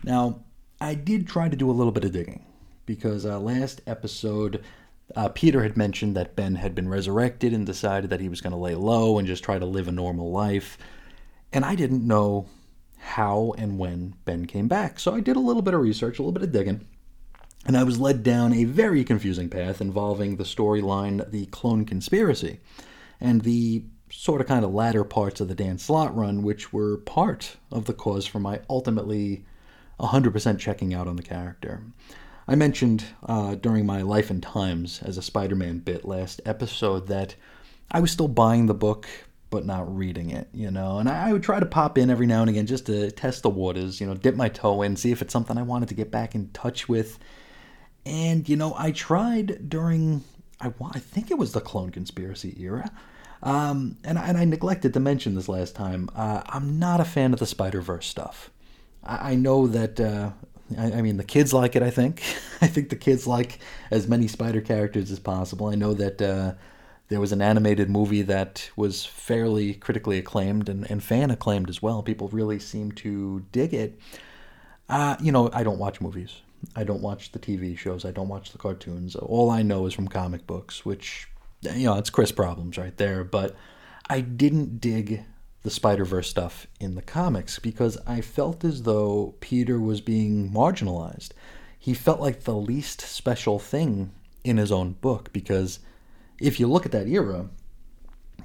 Now, 0.04 0.40
I 0.80 0.94
did 0.94 1.26
try 1.26 1.48
to 1.48 1.56
do 1.56 1.70
a 1.70 1.72
little 1.72 1.92
bit 1.92 2.04
of 2.04 2.12
digging 2.12 2.44
because 2.84 3.24
uh, 3.24 3.38
last 3.40 3.80
episode 3.86 4.62
uh, 5.14 5.28
Peter 5.28 5.62
had 5.62 5.76
mentioned 5.76 6.16
that 6.16 6.36
Ben 6.36 6.56
had 6.56 6.74
been 6.74 6.88
resurrected 6.88 7.52
and 7.52 7.64
decided 7.64 8.10
that 8.10 8.20
he 8.20 8.28
was 8.28 8.40
going 8.40 8.52
to 8.52 8.58
lay 8.58 8.74
low 8.74 9.18
and 9.18 9.26
just 9.26 9.44
try 9.44 9.58
to 9.58 9.66
live 9.66 9.88
a 9.88 9.92
normal 9.92 10.30
life. 10.30 10.76
And 11.52 11.64
I 11.64 11.74
didn't 11.74 12.06
know 12.06 12.46
how 12.98 13.54
and 13.56 13.78
when 13.78 14.14
Ben 14.24 14.46
came 14.46 14.68
back. 14.68 14.98
So 14.98 15.14
I 15.14 15.20
did 15.20 15.36
a 15.36 15.40
little 15.40 15.62
bit 15.62 15.74
of 15.74 15.80
research, 15.80 16.18
a 16.18 16.22
little 16.22 16.32
bit 16.32 16.42
of 16.42 16.52
digging. 16.52 16.86
And 17.64 17.76
I 17.76 17.82
was 17.82 17.98
led 17.98 18.22
down 18.22 18.52
a 18.52 18.64
very 18.64 19.04
confusing 19.04 19.48
path 19.48 19.80
involving 19.80 20.36
the 20.36 20.44
storyline 20.44 21.28
The 21.30 21.46
Clone 21.46 21.84
Conspiracy 21.84 22.60
and 23.20 23.42
the 23.42 23.84
sort 24.10 24.40
of 24.40 24.46
kind 24.46 24.64
of 24.64 24.72
latter 24.72 25.04
parts 25.04 25.40
of 25.40 25.48
the 25.48 25.54
Dan 25.54 25.78
Slott 25.78 26.14
run, 26.16 26.42
which 26.42 26.72
were 26.72 26.98
part 26.98 27.56
of 27.72 27.86
the 27.86 27.94
cause 27.94 28.26
for 28.26 28.38
my 28.38 28.60
ultimately 28.70 29.44
100% 30.00 30.58
checking 30.58 30.94
out 30.94 31.08
on 31.08 31.16
the 31.16 31.22
character. 31.22 31.82
I 32.48 32.54
mentioned 32.54 33.04
uh, 33.24 33.56
during 33.56 33.86
my 33.86 34.02
Life 34.02 34.30
and 34.30 34.42
Times 34.42 35.02
as 35.02 35.18
a 35.18 35.22
Spider 35.22 35.56
Man 35.56 35.78
bit 35.78 36.04
last 36.04 36.40
episode 36.44 37.08
that 37.08 37.34
I 37.90 38.00
was 38.00 38.10
still 38.10 38.28
buying 38.28 38.66
the 38.66 38.74
book 38.74 39.08
but 39.50 39.64
not 39.64 39.96
reading 39.96 40.30
it, 40.30 40.48
you 40.52 40.70
know. 40.70 40.98
And 40.98 41.08
I, 41.08 41.32
would 41.32 41.42
try 41.42 41.60
to 41.60 41.66
pop 41.66 41.98
in 41.98 42.10
every 42.10 42.26
now 42.26 42.40
and 42.40 42.50
again 42.50 42.66
just 42.66 42.86
to 42.86 43.10
test 43.12 43.42
the 43.42 43.50
waters, 43.50 44.00
you 44.00 44.06
know, 44.06 44.14
dip 44.14 44.34
my 44.34 44.48
toe 44.48 44.82
in, 44.82 44.96
see 44.96 45.12
if 45.12 45.22
it's 45.22 45.32
something 45.32 45.56
I 45.56 45.62
wanted 45.62 45.88
to 45.88 45.94
get 45.94 46.10
back 46.10 46.34
in 46.34 46.50
touch 46.50 46.88
with. 46.88 47.18
And, 48.04 48.48
you 48.48 48.56
know, 48.56 48.74
I 48.76 48.90
tried 48.90 49.68
during, 49.68 50.24
I, 50.60 50.72
I 50.92 50.98
think 50.98 51.30
it 51.30 51.38
was 51.38 51.52
the 51.52 51.60
Clone 51.60 51.90
Conspiracy 51.90 52.56
era. 52.60 52.90
Um, 53.42 53.96
and, 54.04 54.18
and 54.18 54.36
I 54.36 54.44
neglected 54.44 54.92
to 54.94 55.00
mention 55.00 55.34
this 55.34 55.48
last 55.48 55.74
time. 55.74 56.08
Uh, 56.14 56.42
I'm 56.46 56.78
not 56.78 57.00
a 57.00 57.04
fan 57.04 57.32
of 57.32 57.38
the 57.38 57.46
Spider 57.46 57.80
Verse 57.80 58.06
stuff. 58.06 58.50
I, 59.06 59.32
I 59.32 59.34
know 59.34 59.66
that 59.68 60.00
uh, 60.00 60.30
I, 60.76 60.92
I, 60.92 61.02
mean, 61.02 61.16
the 61.16 61.24
kids 61.24 61.52
like 61.52 61.76
it. 61.76 61.82
I 61.82 61.90
think. 61.90 62.22
I 62.60 62.66
think 62.66 62.88
the 62.88 62.96
kids 62.96 63.26
like 63.26 63.58
as 63.90 64.08
many 64.08 64.28
spider 64.28 64.60
characters 64.60 65.10
as 65.10 65.18
possible. 65.18 65.68
I 65.68 65.74
know 65.74 65.94
that 65.94 66.20
uh, 66.20 66.54
there 67.08 67.20
was 67.20 67.32
an 67.32 67.42
animated 67.42 67.88
movie 67.88 68.22
that 68.22 68.70
was 68.76 69.04
fairly 69.04 69.74
critically 69.74 70.18
acclaimed 70.18 70.68
and, 70.68 70.90
and 70.90 71.02
fan 71.02 71.30
acclaimed 71.30 71.68
as 71.68 71.80
well. 71.80 72.02
People 72.02 72.28
really 72.28 72.58
seem 72.58 72.92
to 72.92 73.44
dig 73.52 73.72
it. 73.72 73.98
Uh, 74.88 75.16
you 75.20 75.32
know, 75.32 75.50
I 75.52 75.62
don't 75.62 75.78
watch 75.78 76.00
movies. 76.00 76.40
I 76.74 76.84
don't 76.84 77.02
watch 77.02 77.32
the 77.32 77.38
TV 77.38 77.76
shows. 77.76 78.04
I 78.04 78.10
don't 78.10 78.28
watch 78.28 78.52
the 78.52 78.58
cartoons. 78.58 79.14
All 79.14 79.50
I 79.50 79.62
know 79.62 79.86
is 79.86 79.94
from 79.94 80.08
comic 80.08 80.46
books, 80.46 80.84
which, 80.84 81.28
you 81.62 81.84
know, 81.84 81.96
it's 81.96 82.10
Chris 82.10 82.32
problems 82.32 82.78
right 82.78 82.96
there. 82.96 83.22
But 83.22 83.54
I 84.08 84.20
didn't 84.20 84.80
dig 84.80 85.24
the 85.66 85.70
Spider 85.72 86.04
Verse 86.04 86.30
stuff 86.30 86.68
in 86.78 86.94
the 86.94 87.02
comics 87.02 87.58
because 87.58 87.98
I 88.06 88.20
felt 88.20 88.64
as 88.64 88.84
though 88.84 89.34
Peter 89.40 89.80
was 89.80 90.00
being 90.00 90.48
marginalized. 90.48 91.30
He 91.76 91.92
felt 91.92 92.20
like 92.20 92.44
the 92.44 92.54
least 92.54 93.00
special 93.00 93.58
thing 93.58 94.12
in 94.44 94.58
his 94.58 94.70
own 94.70 94.92
book 94.92 95.32
because 95.32 95.80
if 96.40 96.60
you 96.60 96.68
look 96.68 96.86
at 96.86 96.92
that 96.92 97.08
era, 97.08 97.48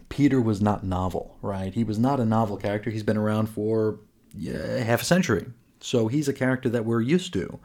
Peter 0.10 0.42
was 0.42 0.62
not 0.62 0.84
novel, 0.84 1.38
right? 1.44 1.72
He 1.75 1.84
was 1.84 2.00
not 2.00 2.20
a 2.20 2.25
novel 2.25 2.58
character. 2.58 2.90
He's 2.90 3.04
been 3.04 3.18
around 3.18 3.50
for 3.50 4.00
yeah, 4.36 4.78
half 4.78 5.04
a 5.04 5.06
century. 5.06 5.46
So 5.80 6.08
he's 6.08 6.28
a 6.28 6.34
character 6.34 6.70
that 6.70 6.86
we're 6.86 7.01
used 7.01 7.34
to. 7.34 7.60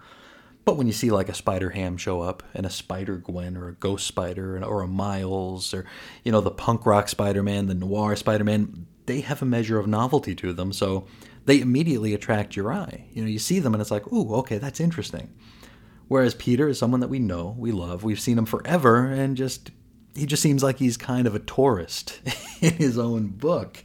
But 0.67 0.77
when 0.77 0.89
you 0.89 0.93
see 0.93 1.13
like 1.13 1.29
a 1.29 1.35
Spider 1.35 1.71
Ham 1.71 1.97
show 1.97 2.21
up 2.21 2.43
and 2.53 2.67
a 2.67 2.71
Spider 2.71 3.19
Gwen 3.19 3.57
or 3.57 3.69
a 3.69 3.75
Ghost 3.75 4.05
Spider 4.05 4.61
or 4.65 4.83
a 4.83 4.89
Miles 4.89 5.73
or, 5.73 5.87
you 6.25 6.33
know, 6.33 6.41
the 6.41 6.51
punk 6.51 6.85
rock 6.85 7.09
Spider 7.09 7.45
Man, 7.45 7.67
the 7.67 7.75
noir 7.75 8.17
Spider 8.17 8.43
Man, 8.43 8.89
they 9.07 9.21
have 9.21 9.41
a 9.41 9.47
measure 9.47 9.79
of 9.79 9.87
novelty 9.87 10.35
to 10.35 10.53
them, 10.53 10.73
so 10.73 11.07
they 11.45 11.61
immediately 11.61 12.15
attract 12.15 12.57
your 12.57 12.73
eye. 12.73 13.07
You 13.13 13.23
know, 13.23 13.29
you 13.29 13.39
see 13.39 13.61
them 13.61 13.75
and 13.75 13.81
it's 13.81 13.93
like, 13.93 14.13
ooh, 14.13 14.35
okay, 14.35 14.59
that's 14.59 14.81
interesting. 14.81 15.33
Whereas 16.09 16.35
Peter 16.35 16.67
is 16.67 16.81
someone 16.81 16.99
that 16.99 17.09
we 17.09 17.21
know, 17.21 17.55
we 17.57 17.71
love, 17.71 18.03
we've 18.03 18.19
seen 18.19 18.37
him 18.37 18.47
forever, 18.47 19.07
and 19.07 19.37
just 19.37 19.71
he 20.17 20.27
just 20.27 20.43
seems 20.43 20.63
like 20.63 20.79
he's 20.79 20.97
kind 20.97 21.27
of 21.27 21.35
a 21.35 21.39
tourist 21.39 22.21
in 22.61 22.73
his 22.75 22.99
own 22.99 23.29
book. 23.29 23.83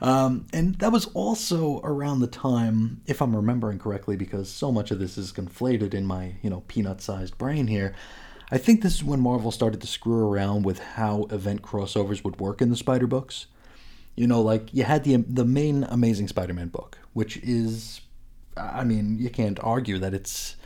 Um, 0.00 0.46
and 0.52 0.76
that 0.76 0.92
was 0.92 1.06
also 1.14 1.80
around 1.82 2.20
the 2.20 2.26
time, 2.26 3.00
if 3.06 3.20
I'm 3.20 3.36
remembering 3.36 3.78
correctly, 3.78 4.16
because 4.16 4.48
so 4.48 4.72
much 4.72 4.90
of 4.90 4.98
this 4.98 5.18
is 5.18 5.32
conflated 5.32 5.94
in 5.94 6.06
my, 6.06 6.34
you 6.42 6.50
know, 6.50 6.62
peanut-sized 6.68 7.36
brain 7.36 7.66
here. 7.66 7.94
I 8.50 8.58
think 8.58 8.82
this 8.82 8.96
is 8.96 9.04
when 9.04 9.20
Marvel 9.20 9.50
started 9.50 9.80
to 9.80 9.86
screw 9.86 10.28
around 10.28 10.64
with 10.64 10.78
how 10.78 11.24
event 11.30 11.62
crossovers 11.62 12.22
would 12.22 12.38
work 12.38 12.60
in 12.60 12.70
the 12.70 12.76
Spider 12.76 13.06
books. 13.06 13.46
You 14.14 14.26
know, 14.26 14.42
like 14.42 14.74
you 14.74 14.84
had 14.84 15.04
the 15.04 15.16
the 15.16 15.46
main 15.46 15.84
Amazing 15.84 16.28
Spider-Man 16.28 16.68
book, 16.68 16.98
which 17.14 17.38
is, 17.38 18.02
I 18.54 18.84
mean, 18.84 19.18
you 19.18 19.30
can't 19.30 19.58
argue 19.62 19.98
that 20.00 20.12
it's 20.12 20.56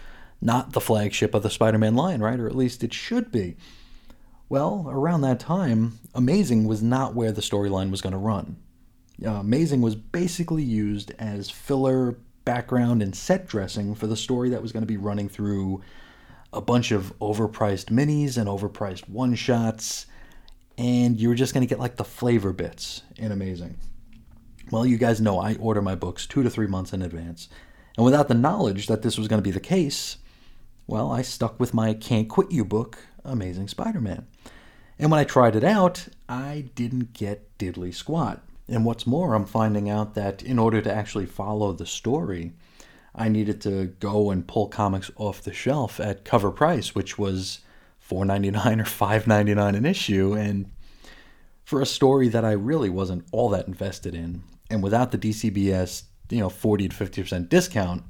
not 0.40 0.72
the 0.72 0.80
flagship 0.80 1.32
of 1.32 1.44
the 1.44 1.50
Spider-Man 1.50 1.94
line, 1.94 2.20
right? 2.20 2.40
Or 2.40 2.48
at 2.48 2.56
least 2.56 2.82
it 2.82 2.92
should 2.92 3.30
be. 3.30 3.56
Well, 4.48 4.86
around 4.88 5.22
that 5.22 5.40
time, 5.40 5.98
Amazing 6.14 6.66
was 6.66 6.82
not 6.82 7.14
where 7.14 7.32
the 7.32 7.40
storyline 7.40 7.90
was 7.90 8.00
going 8.00 8.12
to 8.12 8.18
run. 8.18 8.56
Uh, 9.24 9.30
Amazing 9.30 9.80
was 9.80 9.96
basically 9.96 10.62
used 10.62 11.12
as 11.18 11.50
filler, 11.50 12.18
background, 12.44 13.02
and 13.02 13.14
set 13.14 13.48
dressing 13.48 13.94
for 13.94 14.06
the 14.06 14.16
story 14.16 14.50
that 14.50 14.62
was 14.62 14.72
going 14.72 14.82
to 14.82 14.86
be 14.86 14.96
running 14.96 15.28
through 15.28 15.82
a 16.52 16.60
bunch 16.60 16.92
of 16.92 17.12
overpriced 17.18 17.86
minis 17.86 18.38
and 18.38 18.48
overpriced 18.48 19.08
one 19.08 19.34
shots 19.34 20.06
and 20.78 21.18
you 21.20 21.28
were 21.28 21.34
just 21.34 21.54
going 21.54 21.66
to 21.66 21.68
get 21.68 21.80
like 21.80 21.96
the 21.96 22.04
flavor 22.04 22.52
bits 22.52 23.02
in 23.16 23.32
Amazing. 23.32 23.76
Well, 24.70 24.84
you 24.84 24.98
guys 24.98 25.20
know 25.20 25.38
I 25.38 25.54
order 25.56 25.80
my 25.80 25.94
books 25.94 26.26
two 26.26 26.42
to 26.42 26.50
three 26.50 26.66
months 26.66 26.92
in 26.92 27.02
advance. 27.02 27.48
And 27.96 28.04
without 28.04 28.28
the 28.28 28.34
knowledge 28.34 28.88
that 28.88 29.02
this 29.02 29.16
was 29.16 29.28
going 29.28 29.38
to 29.38 29.44
be 29.44 29.52
the 29.52 29.60
case, 29.60 30.18
well, 30.86 31.10
I 31.10 31.22
stuck 31.22 31.58
with 31.58 31.72
my 31.72 31.94
Can't 31.94 32.28
Quit 32.28 32.50
You 32.50 32.64
book, 32.64 32.98
Amazing 33.26 33.68
Spider 33.68 34.00
Man. 34.00 34.26
And 34.98 35.10
when 35.10 35.20
I 35.20 35.24
tried 35.24 35.56
it 35.56 35.64
out, 35.64 36.08
I 36.28 36.70
didn't 36.74 37.12
get 37.12 37.58
diddly 37.58 37.94
squat. 37.94 38.42
And 38.68 38.84
what's 38.84 39.06
more, 39.06 39.34
I'm 39.34 39.44
finding 39.44 39.88
out 39.88 40.14
that 40.14 40.42
in 40.42 40.58
order 40.58 40.80
to 40.82 40.92
actually 40.92 41.26
follow 41.26 41.72
the 41.72 41.86
story, 41.86 42.52
I 43.14 43.28
needed 43.28 43.60
to 43.62 43.86
go 44.00 44.30
and 44.30 44.46
pull 44.46 44.68
comics 44.68 45.10
off 45.16 45.42
the 45.42 45.52
shelf 45.52 46.00
at 46.00 46.24
cover 46.24 46.50
price, 46.50 46.94
which 46.94 47.18
was 47.18 47.60
4.99 48.08 48.80
or 48.80 48.84
5.99 48.84 49.76
an 49.76 49.86
issue 49.86 50.34
and 50.34 50.70
for 51.64 51.80
a 51.80 51.86
story 51.86 52.28
that 52.28 52.44
I 52.44 52.52
really 52.52 52.88
wasn't 52.88 53.26
all 53.32 53.48
that 53.50 53.66
invested 53.66 54.14
in 54.14 54.42
and 54.70 54.82
without 54.82 55.10
the 55.10 55.18
DCBS, 55.18 56.04
you 56.30 56.40
know, 56.40 56.48
40 56.48 56.88
to 56.88 56.96
50% 56.96 57.48
discount, 57.48 58.04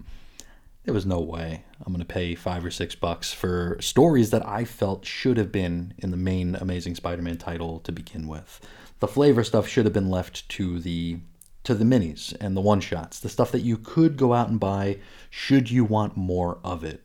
there 0.86 0.94
was 0.94 1.04
no 1.04 1.20
way 1.20 1.64
I'm 1.84 1.92
going 1.92 1.98
to 1.98 2.06
pay 2.06 2.34
5 2.34 2.64
or 2.64 2.70
6 2.70 2.94
bucks 2.94 3.32
for 3.32 3.76
stories 3.80 4.30
that 4.30 4.46
I 4.46 4.64
felt 4.64 5.04
should 5.04 5.36
have 5.36 5.52
been 5.52 5.92
in 5.98 6.12
the 6.12 6.16
main 6.16 6.54
Amazing 6.54 6.94
Spider-Man 6.94 7.36
title 7.36 7.80
to 7.80 7.92
begin 7.92 8.28
with. 8.28 8.60
The 9.00 9.08
flavor 9.08 9.44
stuff 9.44 9.68
should 9.68 9.84
have 9.84 9.92
been 9.92 10.10
left 10.10 10.48
to 10.50 10.78
the 10.78 11.18
to 11.64 11.74
the 11.74 11.84
minis 11.84 12.32
and 12.40 12.56
the 12.56 12.60
one 12.60 12.80
shots, 12.80 13.18
the 13.18 13.28
stuff 13.28 13.50
that 13.50 13.62
you 13.62 13.76
could 13.76 14.16
go 14.16 14.32
out 14.32 14.48
and 14.48 14.60
buy 14.60 14.98
should 15.28 15.68
you 15.68 15.84
want 15.84 16.16
more 16.16 16.60
of 16.62 16.84
it. 16.84 17.04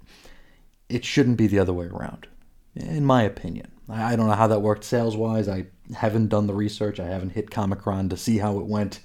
It 0.87 1.03
shouldn't 1.03 1.37
be 1.37 1.47
the 1.47 1.57
other 1.57 1.73
way 1.73 1.87
around, 1.87 2.27
in 2.75 3.03
my 3.03 3.23
opinion. 3.23 3.71
I 3.89 4.15
don't 4.15 4.27
know 4.27 4.35
how 4.35 4.45
that 4.45 4.61
worked 4.61 4.83
sales 4.83 5.17
wise. 5.17 5.49
I 5.49 5.65
haven't 5.95 6.27
done 6.27 6.45
the 6.45 6.53
research. 6.53 6.99
I 6.99 7.07
haven't 7.07 7.31
hit 7.31 7.49
Comichron 7.49 8.11
to 8.11 8.17
see 8.17 8.37
how 8.37 8.59
it 8.59 8.67
went. 8.67 8.99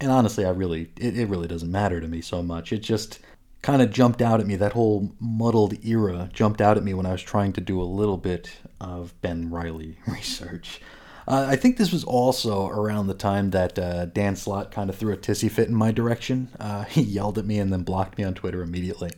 And 0.00 0.10
honestly, 0.10 0.44
I 0.44 0.50
really, 0.50 0.90
it, 0.98 1.16
it 1.16 1.28
really 1.28 1.46
doesn't 1.46 1.70
matter 1.70 2.00
to 2.00 2.08
me 2.08 2.20
so 2.20 2.42
much. 2.42 2.72
It 2.72 2.78
just 2.78 3.20
kind 3.62 3.80
of 3.80 3.90
jumped 3.90 4.20
out 4.20 4.40
at 4.40 4.46
me. 4.46 4.56
That 4.56 4.72
whole 4.72 5.12
muddled 5.20 5.84
era 5.84 6.28
jumped 6.32 6.60
out 6.60 6.76
at 6.76 6.84
me 6.84 6.94
when 6.94 7.06
I 7.06 7.12
was 7.12 7.22
trying 7.22 7.52
to 7.54 7.60
do 7.60 7.80
a 7.80 7.84
little 7.84 8.18
bit 8.18 8.50
of 8.80 9.18
Ben 9.22 9.50
Reilly 9.50 9.98
research. 10.06 10.80
Uh, 11.26 11.46
I 11.48 11.54
think 11.54 11.76
this 11.76 11.92
was 11.92 12.02
also 12.02 12.66
around 12.66 13.06
the 13.06 13.14
time 13.14 13.50
that 13.50 13.78
uh, 13.78 14.06
Dan 14.06 14.34
Slott 14.34 14.72
kind 14.72 14.90
of 14.90 14.96
threw 14.96 15.12
a 15.12 15.16
tissy 15.16 15.48
fit 15.50 15.68
in 15.68 15.74
my 15.74 15.92
direction. 15.92 16.48
Uh, 16.58 16.84
he 16.84 17.02
yelled 17.02 17.38
at 17.38 17.46
me 17.46 17.58
and 17.58 17.72
then 17.72 17.84
blocked 17.84 18.18
me 18.18 18.24
on 18.24 18.34
Twitter 18.34 18.62
immediately 18.62 19.10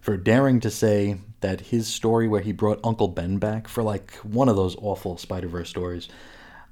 for 0.00 0.16
daring 0.16 0.60
to 0.60 0.70
say 0.70 1.18
that 1.40 1.60
his 1.60 1.86
story 1.86 2.26
where 2.26 2.40
he 2.40 2.52
brought 2.52 2.80
Uncle 2.82 3.08
Ben 3.08 3.36
back 3.36 3.68
for 3.68 3.82
like 3.82 4.14
one 4.16 4.48
of 4.48 4.56
those 4.56 4.76
awful 4.76 5.18
Spider 5.18 5.48
Verse 5.48 5.68
stories. 5.68 6.08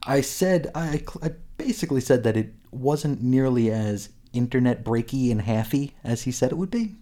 I 0.06 0.22
said, 0.22 0.70
I, 0.74 1.02
I 1.22 1.32
basically 1.58 2.00
said 2.00 2.22
that 2.22 2.36
it 2.36 2.54
wasn't 2.70 3.22
nearly 3.22 3.70
as 3.70 4.08
internet 4.32 4.84
breaky 4.84 5.30
and 5.30 5.42
halfy 5.42 5.88
as 6.04 6.22
he 6.22 6.32
said 6.32 6.52
it 6.52 6.56
would 6.56 6.70
be. 6.70 6.96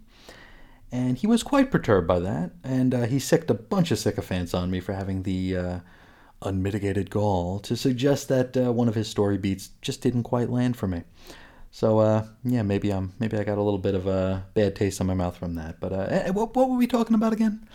And 0.91 1.17
he 1.17 1.27
was 1.27 1.43
quite 1.43 1.69
perturbed 1.69 2.07
by 2.07 2.19
that, 2.19 2.51
and 2.63 2.93
uh, 2.93 3.01
he 3.03 3.19
sicked 3.19 3.49
a 3.49 3.53
bunch 3.53 3.91
of 3.91 3.99
sycophants 3.99 4.53
on 4.53 4.71
me 4.71 4.79
for 4.79 4.93
having 4.93 5.23
the 5.23 5.57
uh, 5.57 5.79
unmitigated 6.41 7.09
gall 7.09 7.59
to 7.59 7.75
suggest 7.75 8.29
that 8.29 8.55
uh, 8.55 8.71
one 8.71 8.87
of 8.87 8.95
his 8.95 9.09
story 9.09 9.37
beats 9.37 9.71
just 9.81 10.01
didn't 10.01 10.23
quite 10.23 10.49
land 10.49 10.77
for 10.77 10.87
me. 10.87 11.03
So 11.71 11.99
uh, 11.99 12.25
yeah, 12.43 12.61
maybe 12.61 12.91
I'm 12.91 13.13
maybe 13.19 13.37
I 13.37 13.43
got 13.43 13.57
a 13.57 13.61
little 13.61 13.79
bit 13.79 13.95
of 13.95 14.07
a 14.07 14.45
bad 14.53 14.75
taste 14.75 14.99
in 15.01 15.07
my 15.07 15.13
mouth 15.13 15.37
from 15.37 15.55
that. 15.55 15.79
But 15.79 15.93
uh, 15.93 16.07
eh, 16.09 16.29
what 16.29 16.55
what 16.55 16.69
were 16.69 16.77
we 16.77 16.87
talking 16.87 17.15
about 17.15 17.33
again? 17.33 17.67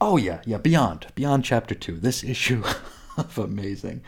Oh 0.00 0.16
yeah, 0.16 0.42
yeah, 0.44 0.58
Beyond, 0.58 1.06
Beyond 1.14 1.44
Chapter 1.44 1.74
Two. 1.74 1.96
This 1.96 2.22
issue 2.22 2.62
of 3.16 3.38
amazing. 3.38 4.02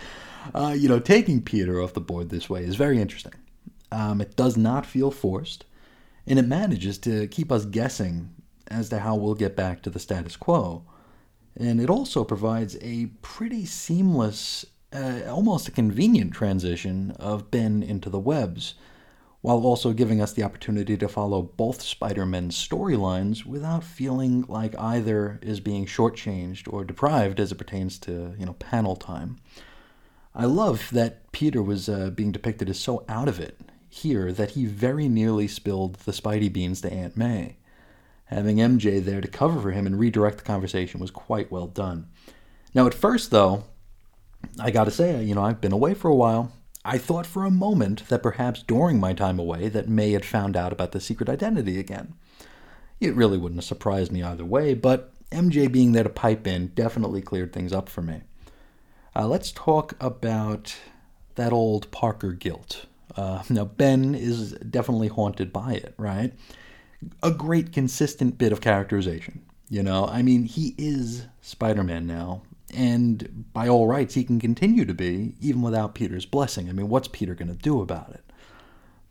Uh, 0.55 0.75
you 0.77 0.89
know, 0.89 1.01
taking 1.01 1.43
Peter 1.43 1.81
off 1.81 1.95
the 1.95 2.01
board 2.01 2.29
this 2.29 2.49
way 2.49 2.63
is 2.63 2.77
very 2.77 3.01
interesting. 3.01 3.33
Um, 3.91 4.21
it 4.21 4.37
does 4.37 4.57
not 4.57 4.85
feel 4.85 5.11
forced, 5.11 5.65
and 6.27 6.39
it 6.39 6.47
manages 6.47 6.99
to 6.99 7.27
keep 7.29 7.53
us 7.53 7.65
guessing 7.65 8.35
as 8.69 8.89
to 8.89 8.99
how 8.99 9.15
we'll 9.15 9.35
get 9.35 9.55
back 9.55 9.83
to 9.83 9.91
the 9.91 9.99
status 9.99 10.37
quo. 10.37 10.85
And 11.57 11.81
it 11.81 11.89
also 11.89 12.25
provides 12.25 12.77
a 12.83 13.07
pretty 13.23 13.65
seamless, 13.65 14.67
uh, 14.93 15.21
almost 15.29 15.69
a 15.69 15.73
convenient 15.73 16.33
transition 16.33 17.13
of 17.13 17.51
Ben 17.51 17.83
into 17.83 18.11
the 18.11 18.19
webs, 18.19 18.75
while 19.41 19.65
also 19.65 19.93
giving 19.93 20.21
us 20.21 20.33
the 20.33 20.43
opportunity 20.43 20.97
to 20.97 21.09
follow 21.09 21.41
both 21.41 21.81
Spider 21.81 22.27
Man's 22.27 22.57
storylines 22.57 23.47
without 23.47 23.85
feeling 23.85 24.45
like 24.49 24.77
either 24.79 25.39
is 25.41 25.61
being 25.61 25.87
shortchanged 25.87 26.71
or 26.71 26.85
deprived 26.85 27.39
as 27.39 27.53
it 27.53 27.59
pertains 27.59 27.99
to, 28.01 28.35
you 28.39 28.45
know, 28.45 28.55
panel 28.55 28.97
time. 28.97 29.39
I 30.35 30.47
love 30.47 30.91
that 30.93 31.31
Peter 31.33 31.63
was 31.63 31.89
uh, 31.89 32.11
being 32.11 32.33
depicted 32.33 32.69
as 32.69 32.79
so 32.79 33.05
out 33.09 33.29
of 33.29 33.39
it 33.39 33.59
here 33.97 34.33
that 34.33 34.53
he 34.53 34.67
very 34.67 35.09
nearly 35.09 35.49
spilled 35.49 35.95
the 35.95 36.13
Spidey 36.13 36.53
beans 36.53 36.81
to 36.81 36.93
Aunt 36.93 37.17
May. 37.17 37.57
Having 38.27 38.57
MJ 38.57 39.03
there 39.03 39.21
to 39.21 39.29
cover 39.29 39.61
for 39.61 39.71
him 39.71 39.87
and 39.87 39.99
redirect 39.99 40.39
the 40.39 40.45
conversation 40.45 41.01
was 41.01 41.11
quite 41.11 41.51
well 41.51 41.67
done. 41.67 42.09
Now, 42.75 42.87
at 42.87 42.95
first, 42.95 43.31
though, 43.31 43.65
I 44.59 44.71
gotta 44.71 44.91
say, 44.91 45.23
you 45.23 45.35
know, 45.35 45.45
I've 45.45 45.61
been 45.61 45.73
away 45.73 45.95
for 45.95 46.09
a 46.09 46.15
while. 46.15 46.53
I 46.85 46.99
thought 46.99 47.27
for 47.27 47.45
a 47.45 47.51
moment 47.51 48.09
that 48.09 48.23
perhaps 48.23 48.63
during 48.63 49.01
my 49.01 49.13
time 49.13 49.39
away 49.39 49.69
that 49.69 49.89
May 49.89 50.13
had 50.13 50.25
found 50.25 50.57
out 50.57 50.73
about 50.73 50.93
the 50.93 51.01
secret 51.01 51.29
identity 51.29 51.81
again. 51.81 52.15
It 53.01 53.15
really 53.15 53.39
wouldn't 53.39 53.61
have 53.61 53.67
surprised 53.67 54.13
me 54.13 54.23
either 54.23 54.45
way, 54.45 54.75
but 54.75 55.13
MJ 55.31 55.71
being 55.71 55.93
there 55.93 56.05
to 56.05 56.09
pipe 56.09 56.47
in 56.47 56.69
definitely 56.69 57.23
cleared 57.23 57.53
things 57.53 57.73
up 57.73 57.89
for 57.89 58.03
me. 58.03 58.23
Uh, 59.15 59.27
let's 59.27 59.51
talk 59.53 59.95
about 60.01 60.77
that 61.35 61.53
old 61.53 61.91
Parker 61.91 62.33
guilt. 62.33 62.87
Uh, 63.15 63.43
now, 63.49 63.65
Ben 63.65 64.15
is 64.15 64.53
definitely 64.53 65.09
haunted 65.09 65.53
by 65.53 65.75
it, 65.75 65.95
right? 65.97 66.33
A 67.23 67.31
great, 67.31 67.73
consistent 67.73 68.39
bit 68.39 68.53
of 68.53 68.61
characterization. 68.61 69.43
You 69.69 69.83
know, 69.83 70.07
I 70.07 70.23
mean, 70.23 70.45
he 70.45 70.75
is 70.79 71.27
Spider 71.41 71.83
Man 71.83 72.07
now, 72.07 72.43
and 72.75 73.45
by 73.53 73.69
all 73.69 73.87
rights, 73.87 74.15
he 74.15 74.25
can 74.25 74.41
continue 74.41 74.85
to 74.85 74.95
be, 74.95 75.35
even 75.41 75.63
without 75.63 75.95
Peter's 75.95 76.27
blessing. 76.27 76.69
I 76.69 76.73
mean, 76.73 76.89
what's 76.89 77.09
Peter 77.09 77.35
going 77.35 77.49
to 77.49 77.55
do 77.55 77.81
about 77.81 78.11
it? 78.11 78.25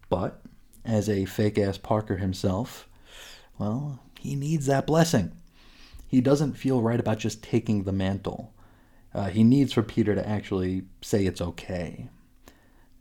But, 0.10 0.42
as 0.84 1.10
a 1.10 1.26
fake 1.26 1.58
ass 1.58 1.78
Parker 1.78 2.18
himself, 2.18 2.88
well, 3.58 4.00
he 4.20 4.36
needs 4.36 4.66
that 4.68 4.88
blessing. 4.88 5.32
He 6.08 6.22
doesn't 6.22 6.54
feel 6.54 6.82
right 6.82 7.00
about 7.00 7.20
just 7.20 7.44
taking 7.44 7.84
the 7.84 7.92
mantle. 7.92 8.54
Uh, 9.14 9.30
he 9.30 9.44
needs 9.44 9.74
for 9.74 9.82
Peter 9.82 10.14
to 10.16 10.28
actually 10.28 10.84
say 11.02 11.26
it's 11.26 11.42
okay. 11.42 12.08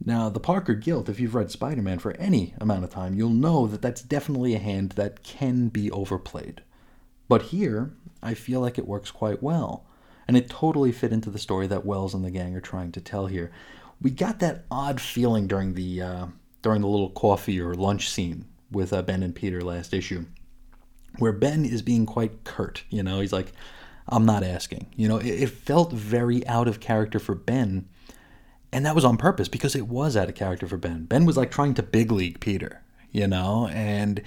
Now, 0.05 0.29
the 0.29 0.41
Parker 0.41 0.75
guilt, 0.75 1.09
if 1.09 1.21
you've 1.21 1.35
read 1.35 1.51
Spider 1.51 1.83
Man 1.83 1.99
for 1.99 2.13
any 2.13 2.55
amount 2.61 2.85
of 2.85 2.91
time, 2.91 3.15
you'll 3.15 3.31
know 3.31 3.67
that 3.67 3.83
that's 3.83 4.03
definitely 4.03 4.55
a 4.55 4.59
hand 4.59 4.93
that 4.93 5.23
can 5.23 5.69
be 5.69 5.91
overplayed. 5.91 6.63
But 7.29 7.43
here, 7.43 7.95
I 8.23 8.35
feel 8.35 8.61
like 8.61 8.79
it 8.79 8.89
works 8.89 9.11
quite 9.11 9.43
well. 9.43 9.87
And 10.27 10.37
it 10.37 10.49
totally 10.49 10.93
fit 10.93 11.13
into 11.13 11.31
the 11.31 11.39
story 11.39 11.67
that 11.67 11.85
Wells 11.85 12.15
and 12.15 12.25
the 12.25 12.31
gang 12.31 12.55
are 12.57 12.61
trying 12.61 12.93
to 12.93 13.01
tell 13.01 13.27
here. 13.27 13.53
We 14.01 14.11
got 14.11 14.41
that 14.41 14.65
odd 14.71 15.01
feeling 15.01 15.47
during 15.47 15.75
the 15.75 16.03
uh, 16.03 16.27
during 16.63 16.81
the 16.81 16.89
little 16.89 17.11
coffee 17.11 17.61
or 17.61 17.75
lunch 17.75 18.09
scene 18.09 18.47
with 18.71 18.93
uh, 18.93 19.03
Ben 19.03 19.23
and 19.23 19.35
Peter 19.35 19.61
last 19.61 19.93
issue, 19.93 20.25
where 21.19 21.33
Ben 21.33 21.65
is 21.65 21.83
being 21.83 22.07
quite 22.07 22.45
curt. 22.45 22.85
You 22.89 23.03
know, 23.03 23.21
he's 23.21 23.33
like, 23.33 23.53
I'm 24.09 24.25
not 24.25 24.43
asking. 24.43 24.87
You 24.97 25.09
know, 25.09 25.19
it, 25.19 25.27
it 25.27 25.51
felt 25.51 25.93
very 25.93 26.47
out 26.47 26.69
of 26.69 26.81
character 26.81 27.19
for 27.19 27.35
Ben. 27.35 27.87
And 28.75 28.85
that 28.85 28.95
was 28.95 29.05
on 29.05 29.17
purpose 29.17 29.49
because 29.49 29.75
it 29.75 29.89
was 29.89 30.17
out 30.17 30.29
of 30.29 30.35
character 30.35 30.67
for 30.67 30.77
Ben. 30.77 31.05
Ben 31.05 31.25
was 31.25 31.37
like 31.37 31.51
trying 31.51 31.75
to 31.75 31.83
big 31.83 32.13
league 32.13 32.41
Peter, 32.41 32.83
you 33.13 33.27
know, 33.27 33.69
and 33.69 34.21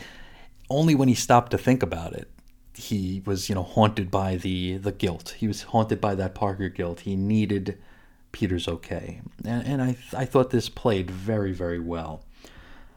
only 0.70 0.96
when 0.96 1.08
he 1.08 1.14
stopped 1.14 1.52
to 1.52 1.58
think 1.58 1.84
about 1.84 2.14
it, 2.14 2.30
he 2.74 3.22
was, 3.26 3.50
you 3.50 3.56
know, 3.56 3.64
haunted 3.64 4.10
by 4.10 4.36
the 4.36 4.78
the 4.78 4.92
guilt. 4.92 5.36
He 5.38 5.48
was 5.48 5.64
haunted 5.64 6.00
by 6.00 6.16
that 6.16 6.34
Parker 6.34 6.70
guilt. 6.70 7.02
He 7.02 7.16
needed 7.16 7.78
Peter's 8.32 8.68
okay, 8.68 9.22
and, 9.44 9.66
and 9.68 9.82
I 9.82 9.98
I 10.16 10.26
thought 10.26 10.52
this 10.52 10.70
played 10.70 11.12
very 11.12 11.52
very 11.52 11.80
well. 11.80 12.24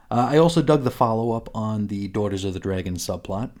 Uh, 0.09 0.27
I 0.31 0.37
also 0.37 0.61
dug 0.61 0.83
the 0.83 0.91
follow 0.91 1.31
up 1.31 1.49
on 1.55 1.87
the 1.87 2.07
Daughters 2.07 2.43
of 2.43 2.53
the 2.53 2.59
Dragon 2.59 2.95
subplot 2.95 3.51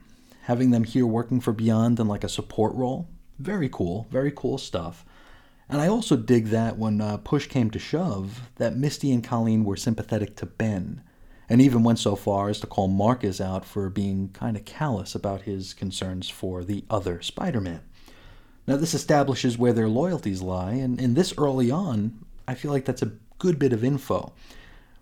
having 0.43 0.71
them 0.71 0.83
here 0.83 1.05
working 1.05 1.39
for 1.39 1.53
Beyond 1.53 1.99
in 1.99 2.07
like 2.07 2.23
a 2.23 2.29
support 2.29 2.73
role. 2.75 3.07
Very 3.39 3.69
cool, 3.69 4.07
very 4.11 4.31
cool 4.35 4.57
stuff. 4.57 5.05
And 5.71 5.81
I 5.81 5.87
also 5.87 6.17
dig 6.17 6.47
that 6.47 6.77
when 6.77 7.01
uh, 7.01 7.17
push 7.17 7.47
came 7.47 7.71
to 7.71 7.79
shove, 7.79 8.41
that 8.57 8.75
Misty 8.75 9.11
and 9.11 9.23
Colleen 9.23 9.63
were 9.63 9.77
sympathetic 9.77 10.35
to 10.35 10.45
Ben, 10.45 11.01
and 11.49 11.61
even 11.61 11.81
went 11.81 11.97
so 11.97 12.15
far 12.15 12.49
as 12.49 12.59
to 12.59 12.67
call 12.67 12.87
Marcus 12.87 13.41
out 13.41 13.65
for 13.65 13.89
being 13.89 14.29
kind 14.33 14.55
of 14.57 14.65
callous 14.65 15.15
about 15.15 15.43
his 15.43 15.73
concerns 15.73 16.29
for 16.29 16.63
the 16.63 16.83
other 16.89 17.21
Spider 17.21 17.61
Man. 17.61 17.81
Now, 18.67 18.75
this 18.75 18.93
establishes 18.93 19.57
where 19.57 19.73
their 19.73 19.89
loyalties 19.89 20.41
lie, 20.41 20.73
and 20.73 20.99
in 21.01 21.15
this 21.15 21.33
early 21.37 21.71
on, 21.71 22.25
I 22.47 22.53
feel 22.53 22.71
like 22.71 22.85
that's 22.85 23.01
a 23.01 23.13
good 23.39 23.57
bit 23.57 23.73
of 23.73 23.83
info 23.83 24.33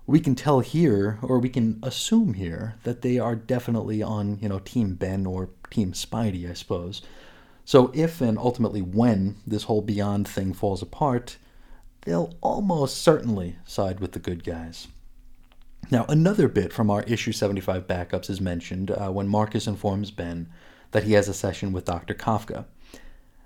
we 0.09 0.19
can 0.19 0.33
tell 0.33 0.61
here, 0.61 1.19
or 1.21 1.37
we 1.37 1.49
can 1.49 1.79
assume 1.83 2.33
here, 2.33 2.73
that 2.83 3.03
they 3.03 3.19
are 3.19 3.35
definitely 3.35 4.01
on, 4.01 4.39
you 4.41 4.49
know, 4.49 4.57
Team 4.57 4.95
Ben 4.95 5.27
or 5.27 5.51
Team 5.69 5.93
Spidey, 5.93 6.49
I 6.49 6.53
suppose. 6.53 7.03
So 7.69 7.91
if 7.93 8.19
and 8.19 8.35
ultimately 8.39 8.81
when 8.81 9.35
this 9.45 9.65
whole 9.65 9.83
Beyond 9.83 10.27
thing 10.27 10.53
falls 10.53 10.81
apart, 10.81 11.37
they'll 12.01 12.33
almost 12.41 12.97
certainly 12.97 13.57
side 13.63 13.99
with 13.99 14.13
the 14.13 14.19
good 14.19 14.43
guys. 14.43 14.87
Now, 15.91 16.03
another 16.09 16.47
bit 16.47 16.73
from 16.73 16.89
our 16.89 17.03
issue 17.03 17.31
75 17.31 17.85
backups 17.85 18.27
is 18.27 18.41
mentioned 18.41 18.89
uh, 18.89 19.11
when 19.11 19.27
Marcus 19.27 19.67
informs 19.67 20.09
Ben 20.09 20.49
that 20.93 21.03
he 21.03 21.13
has 21.13 21.29
a 21.29 21.33
session 21.35 21.71
with 21.71 21.85
Dr. 21.85 22.15
Kafka. 22.15 22.65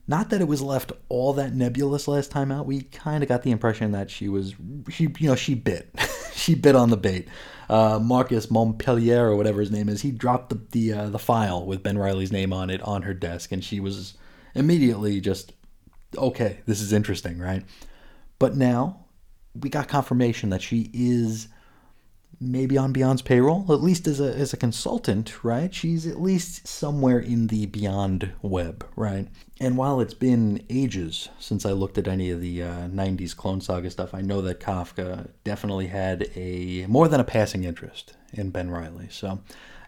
Not 0.06 0.30
that 0.32 0.42
it 0.42 0.48
was 0.48 0.62
left 0.62 0.92
all 1.08 1.34
that 1.34 1.54
nebulous 1.54 2.08
last 2.08 2.30
time 2.30 2.52
out. 2.52 2.66
We 2.66 2.82
kind 2.82 3.24
of 3.24 3.30
got 3.30 3.44
the 3.44 3.52
impression 3.52 3.92
that 3.94 4.12
she 4.12 4.28
was, 4.28 4.54
she, 4.90 5.08
you 5.18 5.30
know, 5.30 5.36
she 5.36 5.56
bit, 5.56 5.90
she 6.34 6.56
bit 6.56 6.76
on 6.76 6.90
the 6.90 6.98
bait. 6.98 7.28
Uh, 7.70 8.00
Marcus 8.00 8.52
Montpellier 8.52 9.30
or 9.30 9.38
whatever 9.38 9.62
his 9.62 9.72
name 9.72 9.88
is, 9.88 10.02
he 10.02 10.12
dropped 10.12 10.50
the 10.50 10.60
the, 10.72 10.94
uh, 10.94 11.10
the 11.10 11.20
file 11.20 11.66
with 11.66 11.84
Ben 11.84 11.98
Reilly's 11.98 12.32
name 12.32 12.52
on 12.52 12.70
it 12.70 12.82
on 12.82 13.04
her 13.04 13.14
desk, 13.14 13.54
and 13.54 13.64
she 13.64 13.80
was 13.80 14.16
immediately 14.54 15.22
just 15.22 15.54
okay, 16.18 16.60
this 16.66 16.82
is 16.82 16.94
interesting, 16.94 17.40
right? 17.40 17.64
But 18.40 18.56
now 18.56 19.06
we 19.60 19.70
got 19.70 19.88
confirmation 19.88 20.50
that 20.50 20.62
she 20.62 20.90
is 20.94 21.48
maybe 22.52 22.78
on 22.78 22.94
Beyond's 22.94 23.22
payroll, 23.22 23.66
at 23.70 23.82
least 23.82 24.08
as 24.08 24.20
a 24.20 24.36
as 24.36 24.54
a 24.54 24.58
consultant, 24.58 25.44
right? 25.44 25.74
She's 25.74 26.06
at 26.06 26.22
least 26.22 26.68
somewhere 26.68 27.20
in 27.20 27.48
the 27.48 27.66
Beyond 27.68 28.32
web, 28.42 28.86
right? 28.96 29.28
And 29.60 29.78
while 29.78 30.00
it's 30.00 30.14
been 30.14 30.64
ages 30.70 31.30
since 31.40 31.66
I 31.66 31.72
looked 31.72 31.98
at 31.98 32.08
any 32.08 32.30
of 32.30 32.42
the 32.42 32.64
uh, 32.64 32.88
'90s 32.88 33.36
Clone 33.36 33.62
Saga 33.62 33.90
stuff, 33.90 34.14
I 34.14 34.22
know 34.22 34.42
that 34.42 34.60
Kafka 34.60 35.30
definitely 35.44 35.88
had 35.88 36.30
a 36.36 36.86
more 36.88 37.08
than 37.08 37.20
a 37.20 37.26
passing 37.26 37.64
interest 37.64 38.16
in 38.34 38.50
Ben 38.50 38.70
Reilly. 38.70 39.08
So 39.10 39.40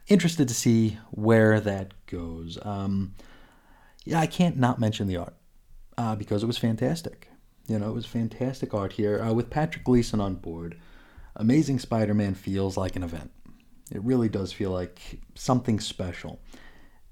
interested 0.08 0.48
to 0.48 0.54
see 0.54 0.98
where 1.12 1.60
that 1.60 1.94
goes. 2.06 2.58
Um, 2.64 3.16
yeah, 4.04 4.20
I 4.20 4.28
can't 4.28 4.58
not 4.58 4.80
mention 4.80 5.08
the 5.08 5.18
art 5.18 5.34
uh, 5.98 6.16
because 6.16 6.44
it 6.44 6.48
was 6.48 6.58
fantastic. 6.58 7.30
You 7.68 7.80
know, 7.80 7.90
it 7.90 7.96
was 7.96 8.06
fantastic 8.06 8.74
art 8.74 8.94
here 8.94 9.22
uh, 9.22 9.34
with 9.34 9.50
Patrick 9.50 9.84
Gleason 9.84 10.22
on 10.22 10.36
board. 10.36 10.78
Amazing 11.36 11.80
Spider 11.80 12.14
Man 12.14 12.34
feels 12.34 12.78
like 12.78 12.96
an 12.96 13.04
event. 13.04 13.32
It 13.92 14.02
really 14.04 14.30
does 14.30 14.52
feel 14.52 14.72
like 14.72 15.20
something 15.36 15.80
special. 15.80 16.40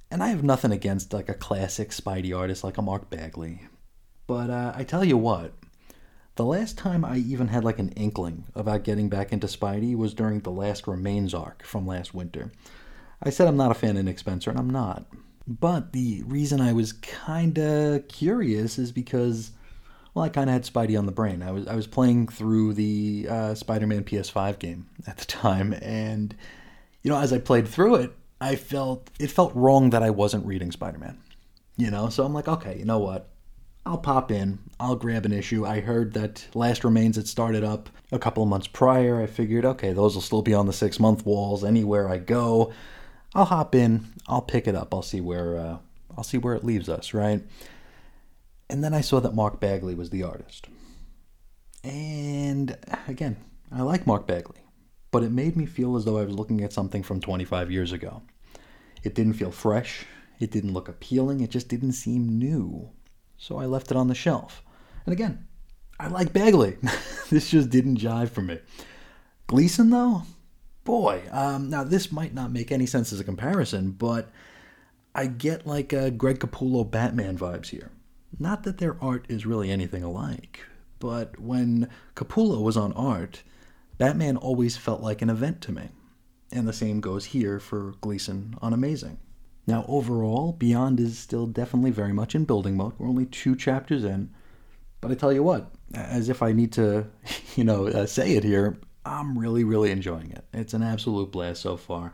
And 0.10 0.24
I 0.24 0.30
have 0.30 0.44
nothing 0.44 0.72
against 0.72 1.14
like 1.14 1.30
a 1.30 1.34
classic 1.34 1.90
Spidey 1.90 2.38
artist 2.38 2.64
like 2.64 2.78
a 2.78 2.82
Mark 2.82 3.10
Bagley. 3.10 3.62
But 4.28 4.50
uh, 4.50 4.74
I 4.76 4.84
tell 4.84 5.04
you 5.04 5.18
what, 5.18 5.54
the 6.36 6.46
last 6.46 6.78
time 6.78 7.04
I 7.04 7.18
even 7.18 7.50
had 7.50 7.64
like 7.64 7.80
an 7.80 7.90
inkling 7.90 8.46
about 8.56 8.84
getting 8.84 9.10
back 9.10 9.32
into 9.32 9.48
Spidey 9.48 9.96
was 9.96 10.14
during 10.14 10.40
the 10.40 10.52
last 10.52 10.88
Remains 10.88 11.34
arc 11.34 11.64
from 11.64 11.86
last 11.86 12.14
winter. 12.14 12.52
I 13.22 13.30
said 13.30 13.48
I'm 13.48 13.58
not 13.58 13.72
a 13.72 13.76
fan 13.76 13.98
of 13.98 14.06
Nick 14.06 14.20
Spencer, 14.20 14.50
and 14.50 14.60
I'm 14.60 14.70
not. 14.70 15.06
But 15.48 15.92
the 15.92 16.24
reason 16.26 16.62
I 16.62 16.74
was 16.74 16.94
kinda 16.94 18.04
curious 18.08 18.80
is 18.80 18.92
because 18.92 19.52
well, 20.14 20.26
I 20.26 20.30
kind 20.30 20.50
of 20.50 20.54
had 20.54 20.64
Spidey 20.64 20.98
on 20.98 21.06
the 21.06 21.12
brain. 21.12 21.42
I 21.42 21.52
was 21.52 21.68
I 21.68 21.76
was 21.76 21.88
playing 21.88 22.28
through 22.28 22.74
the 22.74 23.28
uh, 23.30 23.56
Spider-Man 23.56 24.04
PS5 24.04 24.60
game 24.60 24.88
at 25.08 25.18
the 25.18 25.26
time, 25.26 25.74
and 25.82 26.36
you 27.02 27.10
know, 27.10 27.20
as 27.20 27.34
I 27.34 27.40
played 27.40 27.68
through 27.68 27.96
it, 27.96 28.14
I 28.40 28.56
felt 28.56 29.10
it 29.20 29.32
felt 29.32 29.56
wrong 29.56 29.90
that 29.92 30.04
I 30.04 30.12
wasn't 30.12 30.46
reading 30.46 30.72
Spider-Man. 30.72 31.20
You 31.78 31.90
know, 31.90 32.10
so 32.10 32.24
I'm 32.24 32.34
like, 32.34 32.48
okay, 32.48 32.78
you 32.78 32.86
know 32.86 33.00
what? 33.00 33.30
I'll 33.86 33.98
pop 33.98 34.32
in. 34.32 34.60
I'll 34.80 34.96
grab 34.96 35.26
an 35.26 35.34
issue. 35.34 35.66
I 35.66 35.82
heard 35.82 36.14
that 36.14 36.48
Last 36.54 36.84
Remains 36.84 37.18
had 37.18 37.28
started 37.28 37.64
up 37.64 37.90
a 38.12 38.20
couple 38.20 38.44
of 38.44 38.48
months 38.48 38.68
prior. 38.68 39.22
I 39.22 39.26
figured, 39.26 39.66
okay, 39.66 39.92
those 39.92 40.16
will 40.16 40.22
still 40.22 40.42
be 40.42 40.54
on 40.54 40.68
the 40.68 40.74
six 40.74 41.00
month 41.00 41.26
walls 41.26 41.64
anywhere 41.64 42.08
I 42.08 42.20
go. 42.20 42.72
I'll 43.34 43.46
hop 43.46 43.76
in. 43.76 44.14
I'll 44.28 44.42
pick 44.42 44.68
it 44.68 44.76
up. 44.76 44.94
I'll 44.94 45.02
see 45.02 45.20
where 45.20 45.58
uh, 45.58 45.78
I'll 46.16 46.24
see 46.24 46.38
where 46.38 46.54
it 46.54 46.64
leaves 46.64 46.88
us, 46.88 47.14
right? 47.14 47.42
And 48.70 48.84
then 48.84 48.94
I 48.94 49.02
saw 49.02 49.20
that 49.20 49.36
Mark 49.36 49.60
Bagley 49.60 49.96
was 49.96 50.10
the 50.10 50.24
artist. 50.24 50.68
And 51.84 52.78
again, 53.08 53.38
I 53.72 53.82
like 53.82 54.08
Mark 54.08 54.26
Bagley, 54.26 54.62
but 55.12 55.24
it 55.24 55.32
made 55.32 55.58
me 55.58 55.66
feel 55.66 55.96
as 55.96 56.06
though 56.06 56.18
I 56.18 56.24
was 56.24 56.34
looking 56.34 56.64
at 56.64 56.74
something 56.74 57.04
from 57.04 57.20
25 57.20 57.72
years 57.72 57.92
ago. 57.92 58.22
It 59.04 59.16
didn't 59.16 59.34
feel 59.34 59.52
fresh, 59.52 60.06
it 60.40 60.52
didn't 60.52 60.74
look 60.74 60.88
appealing, 60.88 61.42
it 61.42 61.50
just 61.50 61.68
didn't 61.68 61.92
seem 61.94 62.40
new. 62.40 62.90
So 63.38 63.58
I 63.58 63.66
left 63.66 63.92
it 63.92 63.98
on 63.98 64.08
the 64.08 64.16
shelf. 64.16 64.64
And 65.06 65.12
again, 65.12 65.46
I 66.00 66.08
like 66.08 66.32
Bagley. 66.32 66.78
this 67.30 67.50
just 67.50 67.70
didn't 67.70 68.00
jive 68.00 68.30
for 68.30 68.42
me. 68.42 68.60
Gleason, 69.48 69.90
though, 69.90 70.24
boy, 70.84 71.22
um, 71.32 71.70
now 71.70 71.84
this 71.84 72.12
might 72.12 72.34
not 72.34 72.52
make 72.52 72.72
any 72.72 72.86
sense 72.86 73.12
as 73.12 73.20
a 73.20 73.26
comparison, 73.26 73.92
but 73.92 74.32
I 75.14 75.28
get 75.28 75.68
like 75.68 75.94
a 75.94 76.12
Greg 76.12 76.40
Capullo 76.40 76.90
Batman 76.90 77.38
vibes 77.38 77.68
here. 77.68 77.92
Not 78.40 78.64
that 78.64 78.78
their 78.78 79.02
art 79.02 79.26
is 79.30 79.46
really 79.46 79.72
anything 79.72 80.04
alike, 80.04 80.62
but 81.00 81.40
when 81.40 81.90
Capullo 82.16 82.62
was 82.62 82.78
on 82.78 82.94
art, 82.94 83.44
Batman 83.98 84.38
always 84.38 84.78
felt 84.78 85.02
like 85.02 85.22
an 85.22 85.30
event 85.30 85.62
to 85.62 85.72
me. 85.72 85.90
And 86.52 86.68
the 86.68 86.74
same 86.74 87.00
goes 87.00 87.26
here 87.26 87.60
for 87.60 87.96
Gleason 88.02 88.56
on 88.62 88.74
Amazing. 88.74 89.20
Now, 89.66 89.86
overall, 89.88 90.52
Beyond 90.52 91.00
is 91.00 91.18
still 91.18 91.48
definitely 91.48 91.92
very 91.92 92.14
much 92.14 92.36
in 92.36 92.46
building 92.46 92.76
mode. 92.76 92.94
We're 92.98 93.08
only 93.08 93.26
two 93.26 93.56
chapters 93.56 94.04
in. 94.04 94.30
But 95.00 95.12
I 95.12 95.16
tell 95.16 95.34
you 95.34 95.44
what, 95.44 95.72
as 95.94 96.30
if 96.30 96.42
I 96.42 96.52
need 96.52 96.74
to, 96.74 97.08
you 97.56 97.64
know, 97.64 97.88
uh, 97.88 98.06
say 98.06 98.34
it 98.34 98.44
here, 98.44 98.78
I'm 99.06 99.38
really, 99.38 99.64
really 99.64 99.92
enjoying 99.92 100.32
it. 100.32 100.46
It's 100.54 100.74
an 100.74 100.84
absolute 100.84 101.32
blast 101.32 101.62
so 101.62 101.78
far. 101.78 102.14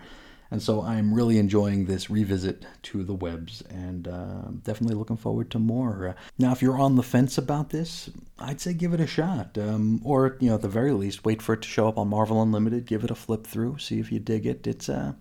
And 0.51 0.61
so 0.61 0.81
I'm 0.81 1.13
really 1.13 1.37
enjoying 1.37 1.85
this 1.85 2.09
revisit 2.09 2.65
to 2.83 3.03
the 3.03 3.13
webs 3.13 3.61
and 3.69 4.07
uh, 4.07 4.45
definitely 4.63 4.95
looking 4.95 5.17
forward 5.17 5.51
to 5.51 5.59
more. 5.59 6.15
now, 6.39 6.51
if 6.51 6.61
you're 6.61 6.79
on 6.79 6.95
the 6.95 7.03
fence 7.03 7.37
about 7.37 7.69
this, 7.69 8.09
I'd 8.39 8.59
say 8.59 8.73
give 8.73 8.93
it 8.93 8.99
a 8.99 9.05
shot. 9.05 9.57
Um, 9.57 10.01
or, 10.03 10.37
you 10.39 10.49
know, 10.49 10.55
at 10.55 10.61
the 10.61 10.67
very 10.67 10.91
least, 10.91 11.23
wait 11.23 11.41
for 11.41 11.53
it 11.53 11.61
to 11.61 11.67
show 11.67 11.87
up 11.87 11.99
on 11.99 12.07
Marvel 12.07 12.41
Unlimited, 12.41 12.87
give 12.87 13.03
it 13.03 13.11
a 13.11 13.15
flip 13.15 13.45
through, 13.45 13.77
see 13.77 13.99
if 13.99 14.11
you 14.11 14.19
dig 14.19 14.47
it. 14.47 14.65
It's, 14.65 14.89
uh, 14.89 15.13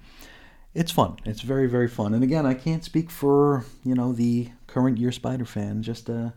it's 0.75 0.93
fun. 0.93 1.17
It's 1.27 1.43
very, 1.43 1.67
very 1.67 1.88
fun. 1.88 2.14
And 2.14 2.25
again, 2.25 2.47
I 2.47 2.55
can't 2.55 2.85
speak 2.85 3.11
for, 3.11 3.64
you 3.85 3.95
know, 3.95 4.12
the 4.12 4.49
current 4.67 4.97
year 4.97 5.12
Spider 5.12 5.45
fan. 5.45 5.83
Just, 5.83 6.09
uh, 6.09 6.31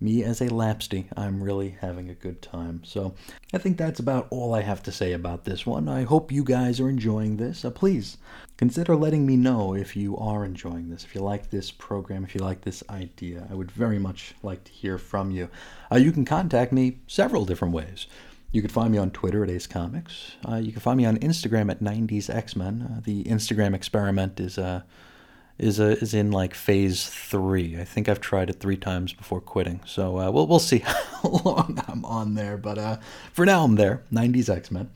me 0.00 0.22
as 0.22 0.40
a 0.40 0.48
lapsty, 0.48 1.06
I'm 1.16 1.42
really 1.42 1.76
having 1.80 2.08
a 2.08 2.14
good 2.14 2.40
time. 2.40 2.82
So 2.84 3.14
I 3.52 3.58
think 3.58 3.76
that's 3.76 3.98
about 3.98 4.28
all 4.30 4.54
I 4.54 4.62
have 4.62 4.82
to 4.84 4.92
say 4.92 5.12
about 5.12 5.44
this 5.44 5.66
one. 5.66 5.88
I 5.88 6.02
hope 6.02 6.30
you 6.30 6.44
guys 6.44 6.78
are 6.78 6.88
enjoying 6.88 7.36
this. 7.36 7.64
Uh, 7.64 7.70
please 7.70 8.18
consider 8.56 8.94
letting 8.94 9.26
me 9.26 9.36
know 9.36 9.74
if 9.74 9.96
you 9.96 10.16
are 10.16 10.44
enjoying 10.44 10.90
this, 10.90 11.04
if 11.04 11.14
you 11.14 11.20
like 11.20 11.50
this 11.50 11.70
program, 11.70 12.22
if 12.24 12.34
you 12.34 12.40
like 12.40 12.60
this 12.60 12.84
idea. 12.88 13.46
I 13.50 13.54
would 13.54 13.72
very 13.72 13.98
much 13.98 14.34
like 14.42 14.64
to 14.64 14.72
hear 14.72 14.98
from 14.98 15.30
you. 15.30 15.48
Uh, 15.90 15.96
you 15.96 16.12
can 16.12 16.24
contact 16.24 16.72
me 16.72 16.98
several 17.06 17.44
different 17.44 17.74
ways. 17.74 18.06
You 18.50 18.62
can 18.62 18.70
find 18.70 18.92
me 18.92 18.98
on 18.98 19.10
Twitter 19.10 19.44
at 19.44 19.50
Ace 19.50 19.66
Comics. 19.66 20.32
Uh, 20.48 20.56
you 20.56 20.72
can 20.72 20.80
find 20.80 20.96
me 20.96 21.04
on 21.04 21.18
Instagram 21.18 21.70
at 21.70 21.80
90s 21.80 22.34
X 22.34 22.56
Men. 22.56 22.82
Uh, 22.82 23.00
the 23.04 23.24
Instagram 23.24 23.74
experiment 23.74 24.40
is 24.40 24.56
uh, 24.56 24.82
is 25.58 25.80
a, 25.80 25.98
is 25.98 26.14
in 26.14 26.30
like 26.30 26.54
phase 26.54 27.08
three. 27.08 27.78
I 27.78 27.84
think 27.84 28.08
I've 28.08 28.20
tried 28.20 28.50
it 28.50 28.60
three 28.60 28.76
times 28.76 29.12
before 29.12 29.40
quitting. 29.40 29.80
So 29.84 30.18
uh, 30.18 30.30
we'll 30.30 30.46
we'll 30.46 30.58
see 30.58 30.78
how 30.84 31.28
long 31.44 31.82
I'm 31.88 32.04
on 32.04 32.34
there. 32.34 32.56
But 32.56 32.78
uh, 32.78 32.96
for 33.32 33.44
now, 33.44 33.64
I'm 33.64 33.74
there. 33.76 34.02
90s 34.12 34.48
X 34.48 34.70
Men. 34.70 34.90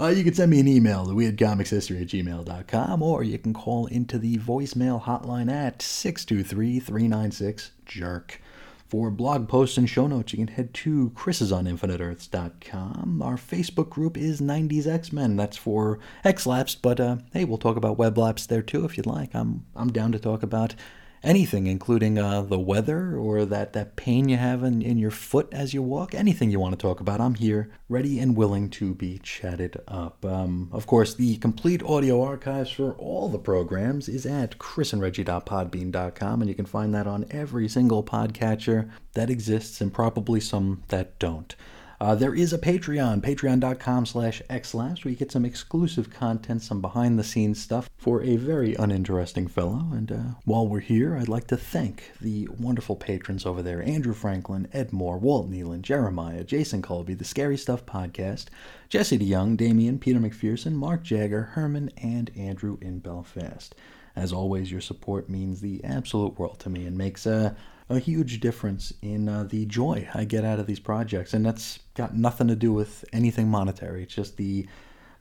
Uh, 0.00 0.08
you 0.08 0.22
can 0.22 0.32
send 0.32 0.50
me 0.50 0.60
an 0.60 0.68
email 0.68 1.04
to 1.04 1.10
weirdcomicshistory 1.10 2.00
at 2.00 2.06
gmail.com 2.06 3.02
or 3.02 3.24
you 3.24 3.36
can 3.36 3.52
call 3.52 3.86
into 3.86 4.16
the 4.16 4.38
voicemail 4.38 5.02
hotline 5.02 5.50
at 5.50 5.82
623 5.82 6.78
396 6.78 7.72
jerk. 7.84 8.40
For 8.88 9.10
blog 9.10 9.48
posts 9.48 9.76
and 9.76 9.88
show 9.88 10.06
notes, 10.06 10.32
you 10.32 10.38
can 10.38 10.48
head 10.48 10.72
to 10.74 11.10
chrisisoninfiniteearths.com. 11.10 13.22
Our 13.22 13.36
Facebook 13.36 13.90
group 13.90 14.16
is 14.16 14.40
90s 14.40 14.86
X-Men. 14.86 15.36
That's 15.36 15.58
for 15.58 15.98
X-Lapsed, 16.24 16.80
but 16.80 16.98
uh, 16.98 17.18
hey, 17.34 17.44
we'll 17.44 17.58
talk 17.58 17.76
about 17.76 17.98
web 17.98 18.16
laps 18.16 18.46
there 18.46 18.62
too 18.62 18.86
if 18.86 18.96
you'd 18.96 19.04
like. 19.04 19.34
I'm, 19.34 19.66
I'm 19.76 19.92
down 19.92 20.12
to 20.12 20.18
talk 20.18 20.42
about 20.42 20.74
anything, 21.22 21.66
including 21.66 22.18
uh, 22.18 22.42
the 22.42 22.58
weather 22.58 23.16
or 23.16 23.44
that, 23.44 23.72
that 23.72 23.96
pain 23.96 24.28
you 24.28 24.36
have 24.36 24.62
in, 24.62 24.82
in 24.82 24.98
your 24.98 25.10
foot 25.10 25.48
as 25.52 25.74
you 25.74 25.82
walk, 25.82 26.14
anything 26.14 26.50
you 26.50 26.60
want 26.60 26.78
to 26.78 26.80
talk 26.80 27.00
about, 27.00 27.20
I'm 27.20 27.34
here, 27.34 27.70
ready 27.88 28.18
and 28.18 28.36
willing 28.36 28.70
to 28.70 28.94
be 28.94 29.18
chatted 29.18 29.80
up. 29.88 30.24
Um, 30.24 30.68
of 30.72 30.86
course, 30.86 31.14
the 31.14 31.36
complete 31.38 31.82
audio 31.82 32.22
archives 32.22 32.70
for 32.70 32.92
all 32.94 33.28
the 33.28 33.38
programs 33.38 34.08
is 34.08 34.26
at 34.26 34.58
chrisandreggie.podbean.com, 34.58 36.40
and 36.40 36.48
you 36.48 36.54
can 36.54 36.66
find 36.66 36.94
that 36.94 37.06
on 37.06 37.26
every 37.30 37.68
single 37.68 38.02
podcatcher 38.02 38.90
that 39.14 39.30
exists 39.30 39.80
and 39.80 39.92
probably 39.92 40.40
some 40.40 40.82
that 40.88 41.18
don't. 41.18 41.54
Uh, 42.00 42.14
there 42.14 42.34
is 42.34 42.52
a 42.52 42.58
Patreon, 42.58 43.20
patreon.com 43.20 44.06
slash 44.06 44.40
xlapsed, 44.48 45.04
where 45.04 45.10
you 45.10 45.16
get 45.16 45.32
some 45.32 45.44
exclusive 45.44 46.10
content, 46.10 46.62
some 46.62 46.80
behind-the-scenes 46.80 47.60
stuff 47.60 47.90
for 47.96 48.22
a 48.22 48.36
very 48.36 48.76
uninteresting 48.76 49.48
fellow. 49.48 49.88
And 49.92 50.12
uh, 50.12 50.22
while 50.44 50.68
we're 50.68 50.78
here, 50.78 51.16
I'd 51.16 51.28
like 51.28 51.48
to 51.48 51.56
thank 51.56 52.12
the 52.20 52.48
wonderful 52.56 52.94
patrons 52.94 53.44
over 53.44 53.62
there, 53.62 53.82
Andrew 53.82 54.14
Franklin, 54.14 54.68
Ed 54.72 54.92
Moore, 54.92 55.18
Walt 55.18 55.50
Nealon, 55.50 55.82
Jeremiah, 55.82 56.44
Jason 56.44 56.82
Colby, 56.82 57.14
The 57.14 57.24
Scary 57.24 57.56
Stuff 57.56 57.84
Podcast, 57.84 58.46
Jesse 58.88 59.18
DeYoung, 59.18 59.56
Damien, 59.56 59.98
Peter 59.98 60.20
McPherson, 60.20 60.74
Mark 60.74 61.02
Jagger, 61.02 61.42
Herman, 61.54 61.90
and 61.96 62.30
Andrew 62.36 62.78
in 62.80 63.00
Belfast. 63.00 63.74
As 64.18 64.32
always, 64.32 64.70
your 64.70 64.80
support 64.80 65.28
means 65.28 65.60
the 65.60 65.82
absolute 65.84 66.38
world 66.38 66.58
to 66.60 66.70
me 66.70 66.86
and 66.86 66.96
makes... 66.96 67.26
Uh, 67.26 67.54
a 67.90 67.98
huge 67.98 68.40
difference 68.40 68.92
in 69.00 69.28
uh, 69.28 69.44
the 69.44 69.64
joy 69.64 70.08
I 70.12 70.24
get 70.24 70.44
out 70.44 70.60
of 70.60 70.66
these 70.66 70.78
projects. 70.80 71.32
And 71.32 71.44
that's 71.44 71.78
got 71.94 72.14
nothing 72.14 72.48
to 72.48 72.56
do 72.56 72.72
with 72.72 73.04
anything 73.12 73.48
monetary. 73.48 74.02
It's 74.02 74.14
just 74.14 74.36
the 74.36 74.66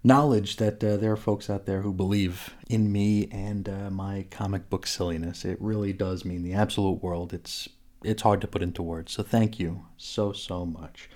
knowledge 0.03 0.57
that 0.57 0.83
uh, 0.83 0.97
there 0.97 1.11
are 1.11 1.17
folks 1.17 1.49
out 1.49 1.65
there 1.65 1.81
who 1.81 1.93
believe 1.93 2.53
in 2.69 2.91
me 2.91 3.29
and 3.31 3.69
uh, 3.69 3.89
my 3.89 4.25
comic 4.31 4.69
book 4.69 4.85
silliness. 4.85 5.45
It 5.45 5.57
really 5.61 5.93
does 5.93 6.25
mean 6.25 6.43
the 6.43 6.53
absolute 6.53 7.01
world. 7.03 7.33
It's 7.33 7.69
it's 8.03 8.21
hard 8.21 8.41
to 8.41 8.47
put 8.47 8.61
into 8.61 8.83
words. 8.83 9.13
So 9.13 9.23
thank 9.23 9.59
you 9.59 9.85
so 9.97 10.31
so 10.31 10.65
much. 10.65 11.09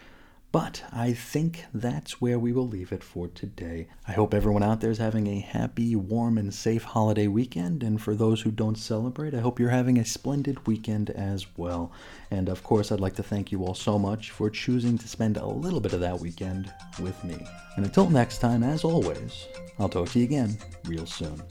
But 0.52 0.84
I 0.92 1.14
think 1.14 1.66
that's 1.74 2.20
where 2.20 2.38
we 2.38 2.52
will 2.52 2.68
leave 2.68 2.92
it 2.92 3.06
for 3.06 3.30
today. 3.30 3.88
I 4.06 4.12
hope 4.12 4.34
everyone 4.34 4.64
out 4.64 4.82
there 4.82 4.92
is 4.92 4.98
having 4.98 5.28
a 5.28 5.40
happy, 5.40 5.96
warm, 5.96 6.38
and 6.38 6.54
safe 6.54 6.84
holiday 6.84 7.28
weekend. 7.28 7.84
And 7.84 8.02
for 8.02 8.16
those 8.16 8.42
who 8.42 8.52
don't 8.52 8.78
celebrate, 8.78 9.34
I 9.34 9.40
hope 9.40 9.60
you're 9.60 9.70
having 9.70 9.98
a 9.98 10.06
splendid 10.06 10.68
weekend 10.68 11.10
as 11.12 11.46
well. 11.56 11.94
And 12.32 12.50
of 12.50 12.64
course, 12.64 12.92
I'd 12.92 13.00
like 13.00 13.16
to 13.16 13.24
thank 13.24 13.54
you 13.54 13.64
all 13.64 13.74
so 13.74 13.98
much 13.98 14.32
for 14.32 14.50
choosing 14.50 14.98
to 14.98 15.08
spend 15.08 15.38
a 15.38 15.46
little 15.46 15.80
bit 15.80 15.94
of 15.94 16.02
that 16.02 16.20
weekend 16.20 16.74
with 17.00 17.24
me. 17.24 17.38
And 17.78 17.86
until 17.86 18.10
next 18.10 18.40
time, 18.40 18.62
as 18.62 18.84
always, 18.84 19.48
I'll 19.80 19.90
talk 19.90 20.10
to 20.10 20.20
you 20.20 20.26
again 20.26 20.58
real 20.86 21.06
soon. 21.06 21.42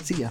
See 0.00 0.22
ya. 0.22 0.30